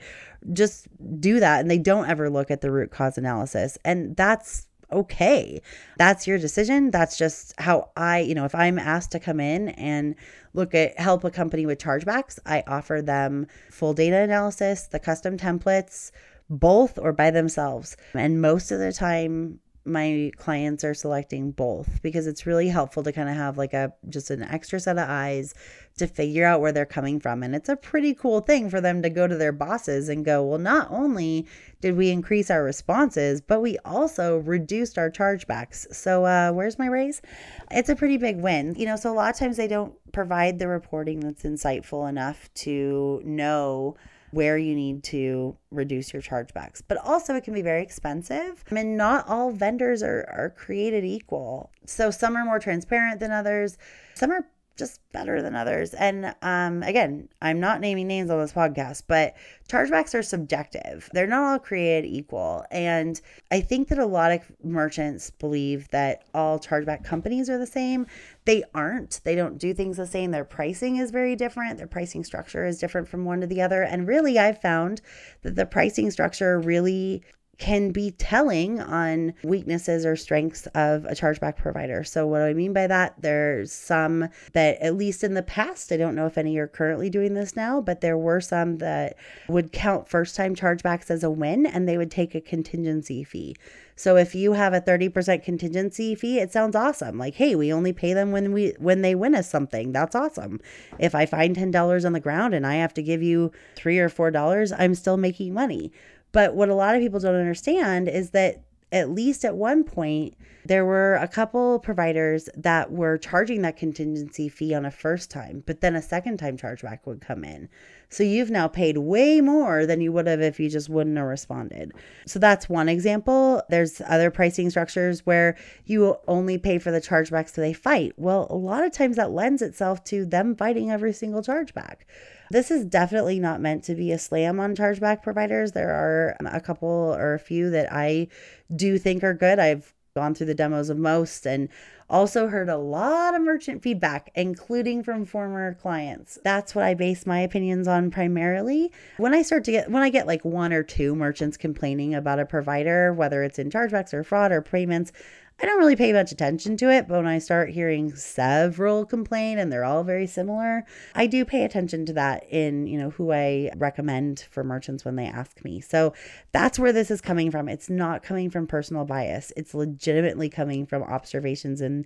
[0.53, 0.87] just
[1.21, 3.79] do that and they don't ever look at the root cause analysis.
[3.85, 5.61] And that's okay.
[5.99, 6.93] That's your decision.
[6.93, 10.15] That's just how i you know if i'm asked to come in and
[10.55, 15.37] look at help a company with chargebacks i offer them full data analysis the custom
[15.37, 16.13] templates
[16.49, 17.97] both or by themselves.
[18.15, 23.13] And most of the time, my clients are selecting both because it's really helpful to
[23.13, 25.55] kind of have like a just an extra set of eyes
[25.97, 27.43] to figure out where they're coming from.
[27.43, 30.43] And it's a pretty cool thing for them to go to their bosses and go
[30.43, 31.47] well not only
[31.81, 35.95] did we increase our responses but we also reduced our chargebacks.
[35.95, 37.23] So uh, where's my raise?
[37.71, 38.75] It's a pretty big win.
[38.75, 42.53] You know so a lot of times they don't provide the reporting that's insightful enough
[42.55, 43.97] to know
[44.31, 46.83] where you need to reduce your chargebacks.
[46.87, 48.65] But also, it can be very expensive.
[48.71, 51.71] I mean, not all vendors are, are created equal.
[51.87, 53.79] So, some are more transparent than others,
[54.15, 54.47] some are
[54.77, 55.95] just better than others.
[55.95, 59.35] And um, again, I'm not naming names on this podcast, but
[59.69, 61.09] chargebacks are subjective.
[61.13, 62.65] They're not all created equal.
[62.71, 63.21] And
[63.51, 68.07] I think that a lot of merchants believe that all chargeback companies are the same.
[68.45, 69.21] They aren't.
[69.25, 70.31] They don't do things the same.
[70.31, 71.79] Their pricing is very different.
[71.79, 73.83] Their pricing structure is different from one to the other.
[73.83, 75.01] And really, I've found
[75.43, 77.23] that the pricing structure really
[77.59, 82.05] can be telling on weaknesses or strengths of a chargeback provider.
[82.05, 83.15] So, what do I mean by that?
[83.21, 87.09] There's some that, at least in the past, I don't know if any are currently
[87.09, 89.17] doing this now, but there were some that
[89.49, 93.57] would count first time chargebacks as a win and they would take a contingency fee.
[93.99, 97.17] So if you have a 30% contingency fee, it sounds awesome.
[97.17, 99.93] Like, hey, we only pay them when we when they win us something.
[99.93, 100.61] That's awesome.
[100.99, 104.11] If I find $10 on the ground and I have to give you 3 or
[104.11, 105.93] $4, I'm still making money.
[106.37, 108.61] But what a lot of people don't understand is that
[108.93, 110.35] at least at one point,
[110.67, 115.63] there were a couple providers that were charging that contingency fee on a first time,
[115.67, 117.69] but then a second time chargeback would come in.
[118.09, 121.27] So you've now paid way more than you would have if you just wouldn't have
[121.27, 121.93] responded.
[122.27, 123.63] So that's one example.
[123.69, 128.13] There's other pricing structures where you only pay for the chargebacks so they fight.
[128.17, 132.03] Well, a lot of times that lends itself to them fighting every single chargeback.
[132.51, 135.73] This is definitely not meant to be a slam on chargeback providers.
[135.73, 138.29] There are a couple or a few that I
[138.75, 139.59] do think are good.
[139.59, 141.69] I've gone through the demos of most and
[142.09, 146.39] also heard a lot of merchant feedback, including from former clients.
[146.43, 148.91] That's what I base my opinions on primarily.
[149.19, 152.41] When I start to get, when I get like one or two merchants complaining about
[152.41, 155.13] a provider, whether it's in chargebacks or fraud or payments,
[155.59, 159.59] I don't really pay much attention to it, but when I start hearing several complain
[159.59, 160.85] and they're all very similar,
[161.15, 165.17] I do pay attention to that in, you know, who I recommend for merchants when
[165.17, 165.81] they ask me.
[165.81, 166.13] So
[166.53, 167.71] that's where this is coming from.
[167.71, 169.51] It's not coming from personal bias.
[169.57, 172.05] It's legitimately coming from observations and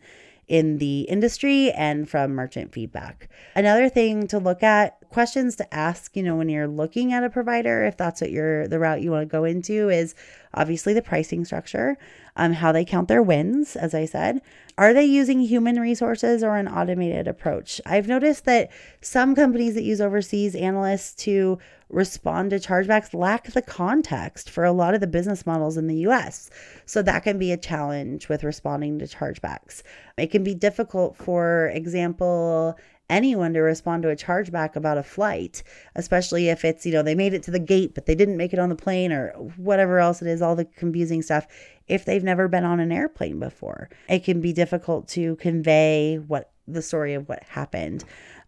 [0.50, 3.28] in the industry and from merchant feedback.
[3.54, 7.30] Another thing to look at, questions to ask, you know, when you're looking at a
[7.30, 10.16] provider, if that's what you're the route you want to go into, is
[10.52, 11.96] obviously the pricing structure,
[12.34, 14.42] um, how they count their wins, as I said.
[14.80, 17.82] Are they using human resources or an automated approach?
[17.84, 18.70] I've noticed that
[19.02, 21.58] some companies that use overseas analysts to
[21.90, 25.96] respond to chargebacks lack the context for a lot of the business models in the
[26.06, 26.48] US.
[26.86, 29.82] So that can be a challenge with responding to chargebacks.
[30.16, 32.78] It can be difficult, for example,
[33.10, 35.62] anyone to respond to a chargeback about a flight,
[35.96, 38.52] especially if it's, you know, they made it to the gate, but they didn't make
[38.52, 41.46] it on the plane or whatever else it is, all the confusing stuff.
[41.88, 46.52] If they've never been on an airplane before, it can be difficult to convey what
[46.68, 48.04] the story of what happened.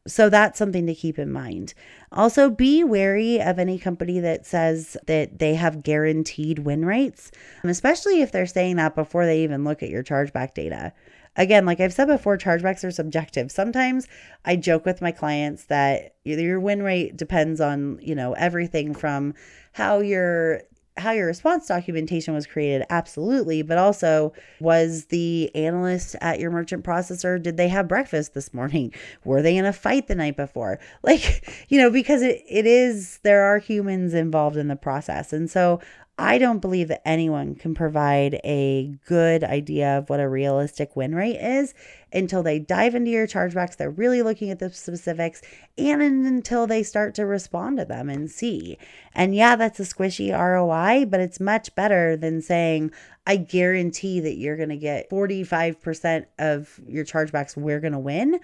[0.06, 1.74] So that's something to keep in mind.
[2.10, 7.30] Also, be wary of any company that says that they have guaranteed win rates,
[7.62, 10.92] especially if they're saying that before they even look at your chargeback data.
[11.37, 13.51] Again, like I've said before, chargebacks are subjective.
[13.51, 14.07] Sometimes
[14.45, 19.35] I joke with my clients that your win rate depends on, you know, everything from
[19.72, 20.62] how your
[20.99, 24.30] how your response documentation was created absolutely but also
[24.61, 28.93] was the analyst at your merchant processor did they have breakfast this morning?
[29.24, 30.78] Were they in a fight the night before?
[31.03, 35.33] Like you know because it, it is there are humans involved in the process.
[35.33, 35.80] And so
[36.22, 41.16] I don't believe that anyone can provide a good idea of what a realistic win
[41.16, 41.74] rate is
[42.12, 43.76] until they dive into your chargebacks.
[43.76, 45.42] They're really looking at the specifics
[45.76, 48.78] and until they start to respond to them and see.
[49.16, 52.92] And yeah, that's a squishy ROI, but it's much better than saying,
[53.26, 58.38] I guarantee that you're going to get 45% of your chargebacks, we're going to win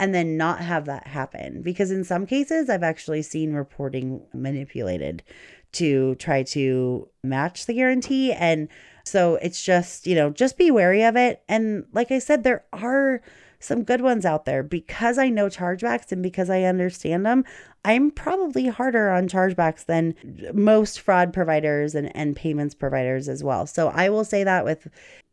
[0.00, 1.60] and then not have that happen.
[1.62, 5.22] Because in some cases, I've actually seen reporting manipulated
[5.72, 8.32] to try to match the guarantee.
[8.32, 8.68] And
[9.04, 11.42] so it's just, you know, just be wary of it.
[11.48, 13.22] And like I said, there are
[13.60, 17.44] some good ones out there because I know chargebacks and because I understand them.
[17.84, 20.14] I'm probably harder on chargebacks than
[20.54, 23.66] most fraud providers and, and payments providers as well.
[23.66, 24.88] So I will say that with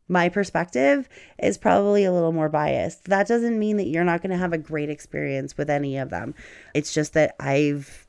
[0.10, 1.10] my perspective
[1.40, 3.06] is probably a little more biased.
[3.06, 6.10] That doesn't mean that you're not going to have a great experience with any of
[6.10, 6.34] them.
[6.74, 8.07] It's just that I've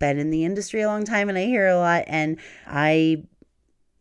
[0.00, 2.04] been in the industry a long time and I hear a lot.
[2.08, 3.22] And I,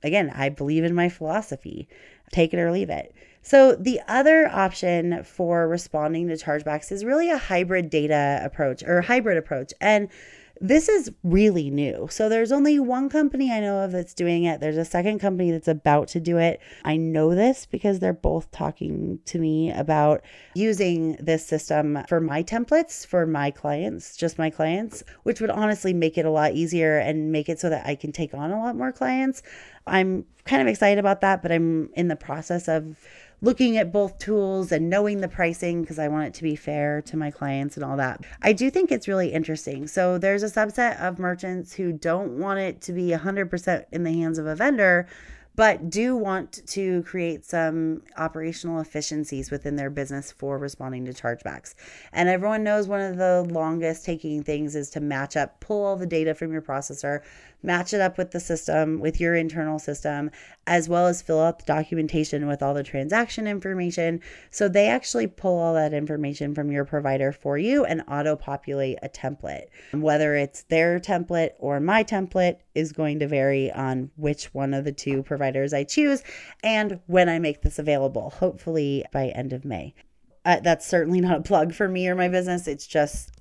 [0.01, 1.87] again, I believe in my philosophy
[2.31, 3.13] take it or leave it.
[3.41, 9.01] So, the other option for responding to chargebacks is really a hybrid data approach or
[9.01, 9.71] hybrid approach.
[9.79, 10.09] And
[10.61, 12.07] this is really new.
[12.11, 14.59] So there's only one company I know of that's doing it.
[14.59, 16.59] There's a second company that's about to do it.
[16.83, 20.21] I know this because they're both talking to me about
[20.55, 25.93] using this system for my templates for my clients, just my clients, which would honestly
[25.93, 28.59] make it a lot easier and make it so that I can take on a
[28.59, 29.41] lot more clients.
[29.87, 32.97] I'm kind of excited about that, but I'm in the process of
[33.41, 37.01] looking at both tools and knowing the pricing because I want it to be fair
[37.03, 38.25] to my clients and all that.
[38.41, 39.87] I do think it's really interesting.
[39.87, 44.11] So there's a subset of merchants who don't want it to be 100% in the
[44.13, 45.07] hands of a vendor
[45.59, 51.75] but do want to create some operational efficiencies within their business for responding to chargebacks.
[52.13, 55.97] And everyone knows one of the longest taking things is to match up, pull all
[55.97, 57.23] the data from your processor,
[57.61, 60.31] match it up with the system, with your internal system,
[60.67, 64.21] as well as fill out the documentation with all the transaction information.
[64.49, 68.97] So they actually pull all that information from your provider for you and auto populate
[69.01, 69.65] a template.
[69.91, 74.85] Whether it's their template or my template is going to vary on which one of
[74.85, 76.23] the two providers I choose
[76.63, 79.93] and when I make this available, hopefully by end of May.
[80.45, 82.67] Uh, that's certainly not a plug for me or my business.
[82.67, 83.31] It's just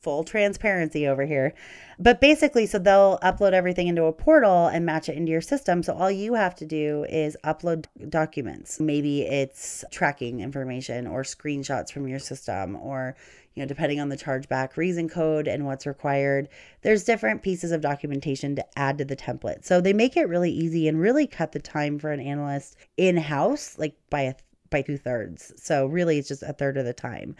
[0.00, 1.54] full transparency over here.
[1.98, 5.82] But basically, so they'll upload everything into a portal and match it into your system.
[5.82, 8.78] So all you have to do is upload documents.
[8.80, 13.16] Maybe it's tracking information or screenshots from your system or
[13.56, 16.48] you know, depending on the chargeback reason code and what's required,
[16.82, 19.64] there's different pieces of documentation to add to the template.
[19.64, 23.16] So they make it really easy and really cut the time for an analyst in
[23.16, 24.34] house, like by a
[24.68, 25.52] by two thirds.
[25.56, 27.34] So really, it's just a third of the time.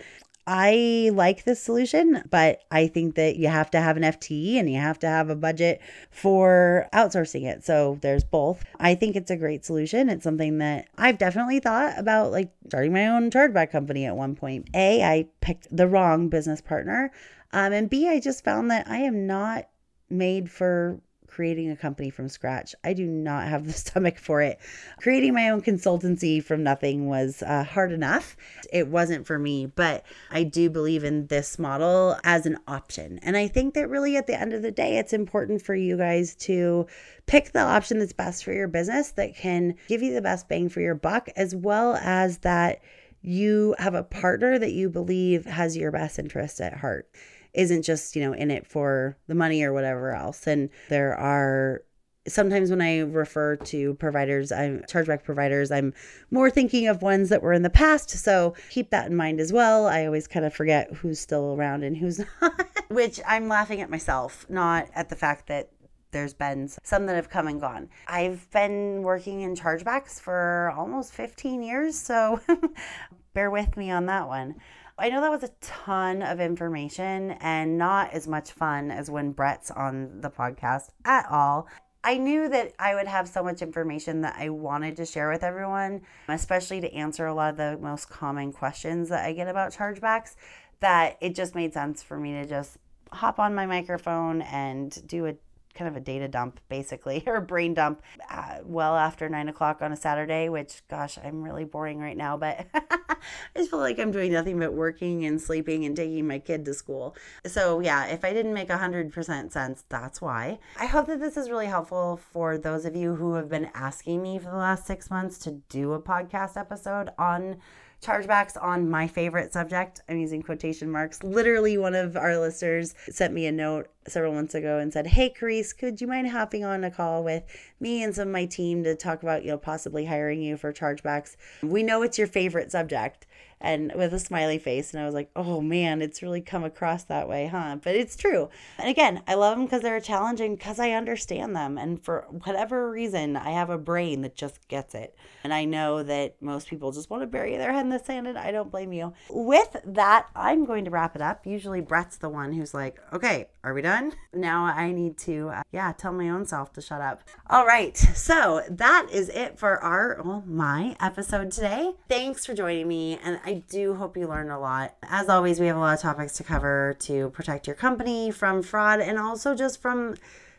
[0.46, 4.70] I like this solution, but I think that you have to have an FTE and
[4.70, 5.80] you have to have a budget
[6.10, 7.64] for outsourcing it.
[7.64, 8.64] So there's both.
[8.78, 10.08] I think it's a great solution.
[10.08, 14.36] It's something that I've definitely thought about like starting my own chargeback company at one
[14.36, 14.68] point.
[14.72, 17.10] A, I picked the wrong business partner.
[17.52, 19.68] Um, and B, I just found that I am not
[20.08, 21.00] made for
[21.36, 22.74] creating a company from scratch.
[22.82, 24.58] I do not have the stomach for it.
[25.02, 28.38] Creating my own consultancy from nothing was uh, hard enough.
[28.72, 33.18] It wasn't for me, but I do believe in this model as an option.
[33.22, 35.98] And I think that really at the end of the day, it's important for you
[35.98, 36.86] guys to
[37.26, 40.70] pick the option that's best for your business that can give you the best bang
[40.70, 42.80] for your buck, as well as that
[43.20, 47.10] you have a partner that you believe has your best interest at heart
[47.56, 50.46] isn't just, you know, in it for the money or whatever else.
[50.46, 51.82] And there are
[52.28, 55.94] sometimes when I refer to providers, I'm chargeback providers, I'm
[56.30, 58.10] more thinking of ones that were in the past.
[58.10, 59.86] So keep that in mind as well.
[59.86, 63.90] I always kind of forget who's still around and who's not, which I'm laughing at
[63.90, 65.70] myself, not at the fact that
[66.12, 67.88] there's been some that have come and gone.
[68.06, 72.40] I've been working in chargebacks for almost 15 years, so
[73.34, 74.56] bear with me on that one.
[74.98, 79.32] I know that was a ton of information and not as much fun as when
[79.32, 81.68] Brett's on the podcast at all.
[82.02, 85.42] I knew that I would have so much information that I wanted to share with
[85.42, 89.74] everyone, especially to answer a lot of the most common questions that I get about
[89.74, 90.34] chargebacks,
[90.80, 92.78] that it just made sense for me to just
[93.12, 95.34] hop on my microphone and do a
[95.76, 99.82] kind of a data dump basically or a brain dump uh, well after nine o'clock
[99.82, 103.16] on a saturday which gosh i'm really boring right now but i
[103.56, 106.74] just feel like i'm doing nothing but working and sleeping and taking my kid to
[106.74, 107.14] school.
[107.46, 110.58] So yeah if i didn't make 100% sense that's why.
[110.78, 114.22] I hope that this is really helpful for those of you who have been asking
[114.22, 117.58] me for the last six months to do a podcast episode on
[118.02, 120.00] chargebacks on my favorite subject.
[120.08, 121.22] I'm using quotation marks.
[121.22, 125.34] Literally, one of our listeners sent me a note several months ago and said, Hey,
[125.36, 127.42] Karisse, could you mind hopping on a call with
[127.80, 130.72] me and some of my team to talk about, you know, possibly hiring you for
[130.72, 131.36] chargebacks?
[131.62, 133.26] We know it's your favorite subject
[133.60, 134.92] and with a smiley face.
[134.92, 137.76] And I was like, oh man, it's really come across that way, huh?
[137.82, 138.48] But it's true.
[138.78, 141.78] And again, I love them because they're challenging because I understand them.
[141.78, 145.16] And for whatever reason, I have a brain that just gets it.
[145.42, 148.26] And I know that most people just want to bury their head in the sand,
[148.26, 149.12] and I don't blame you.
[149.30, 151.46] With that, I'm going to wrap it up.
[151.46, 154.12] Usually, Brett's the one who's like, okay, are we done?
[154.32, 157.22] Now I need to, uh, yeah, tell my own self to shut up.
[157.48, 157.96] All right.
[157.96, 161.92] So that is it for our, my episode today.
[162.08, 163.18] Thanks for joining me.
[163.22, 164.96] And I do hope you learned a lot.
[165.04, 168.60] As always, we have a lot of topics to cover to protect your company from
[168.60, 170.16] fraud and also just from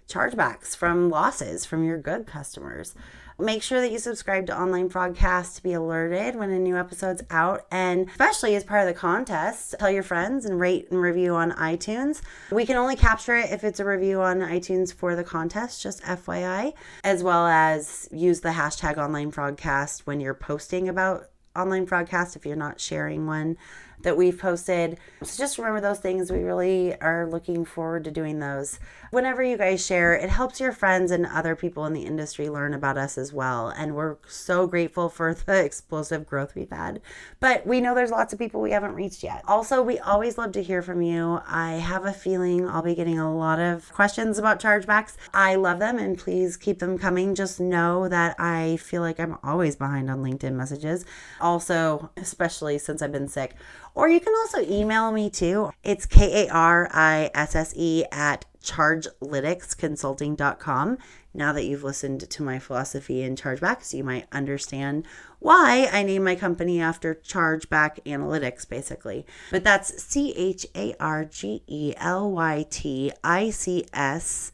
[0.07, 2.95] chargebacks, from losses from your good customers.
[3.38, 7.21] Make sure that you subscribe to Online Fraudcast to be alerted when a new episode's
[7.29, 7.65] out.
[7.71, 11.51] And especially as part of the contest, tell your friends and rate and review on
[11.51, 12.21] iTunes.
[12.53, 16.01] We can only capture it if it's a review on iTunes for the contest, just
[16.03, 16.73] FYI,
[17.03, 22.45] as well as use the hashtag Online Fraudcast when you're posting about online fraudcast if
[22.45, 23.58] you're not sharing one
[24.01, 24.97] that we've posted.
[25.24, 26.32] So just remember those things.
[26.32, 28.80] We really are looking forward to doing those.
[29.12, 32.74] Whenever you guys share, it helps your friends and other people in the industry learn
[32.74, 33.70] about us as well.
[33.70, 37.01] And we're so grateful for the explosive growth we've had.
[37.39, 39.43] But we know there's lots of people we haven't reached yet.
[39.47, 41.39] Also, we always love to hear from you.
[41.47, 45.16] I have a feeling I'll be getting a lot of questions about chargebacks.
[45.34, 47.36] I love them and please keep them coming.
[47.36, 51.05] Just know that I feel like I'm always behind on LinkedIn messages.
[51.39, 53.55] Also, especially since I've been sick.
[53.95, 55.72] Or you can also email me too.
[55.84, 60.97] It's K A R I S S E at chargelyticsconsulting.com.
[61.34, 65.05] Now that you've listened to my philosophy in chargebacks, you might understand
[65.39, 69.26] why I named my company after Chargeback Analytics, basically.
[69.51, 74.51] But that's C H A R G E L Y T I C S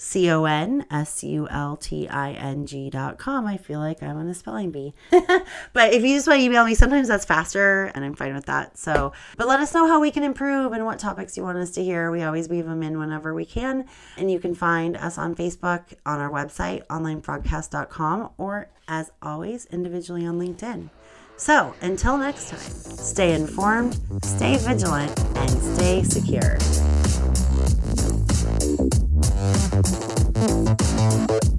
[0.00, 3.46] C O N S U L T I N G dot com.
[3.46, 4.94] I feel like I'm on a spelling bee.
[5.10, 8.46] but if you just want to email me, sometimes that's faster and I'm fine with
[8.46, 8.78] that.
[8.78, 11.72] So, but let us know how we can improve and what topics you want us
[11.72, 12.12] to hear.
[12.12, 13.86] We always weave them in whenever we can.
[14.16, 20.24] And you can find us on Facebook, on our website, onlinefraudcast.com, or as always, individually
[20.24, 20.90] on LinkedIn.
[21.36, 26.56] So until next time, stay informed, stay vigilant, and stay secure.
[29.38, 30.82] Thank
[31.52, 31.57] you.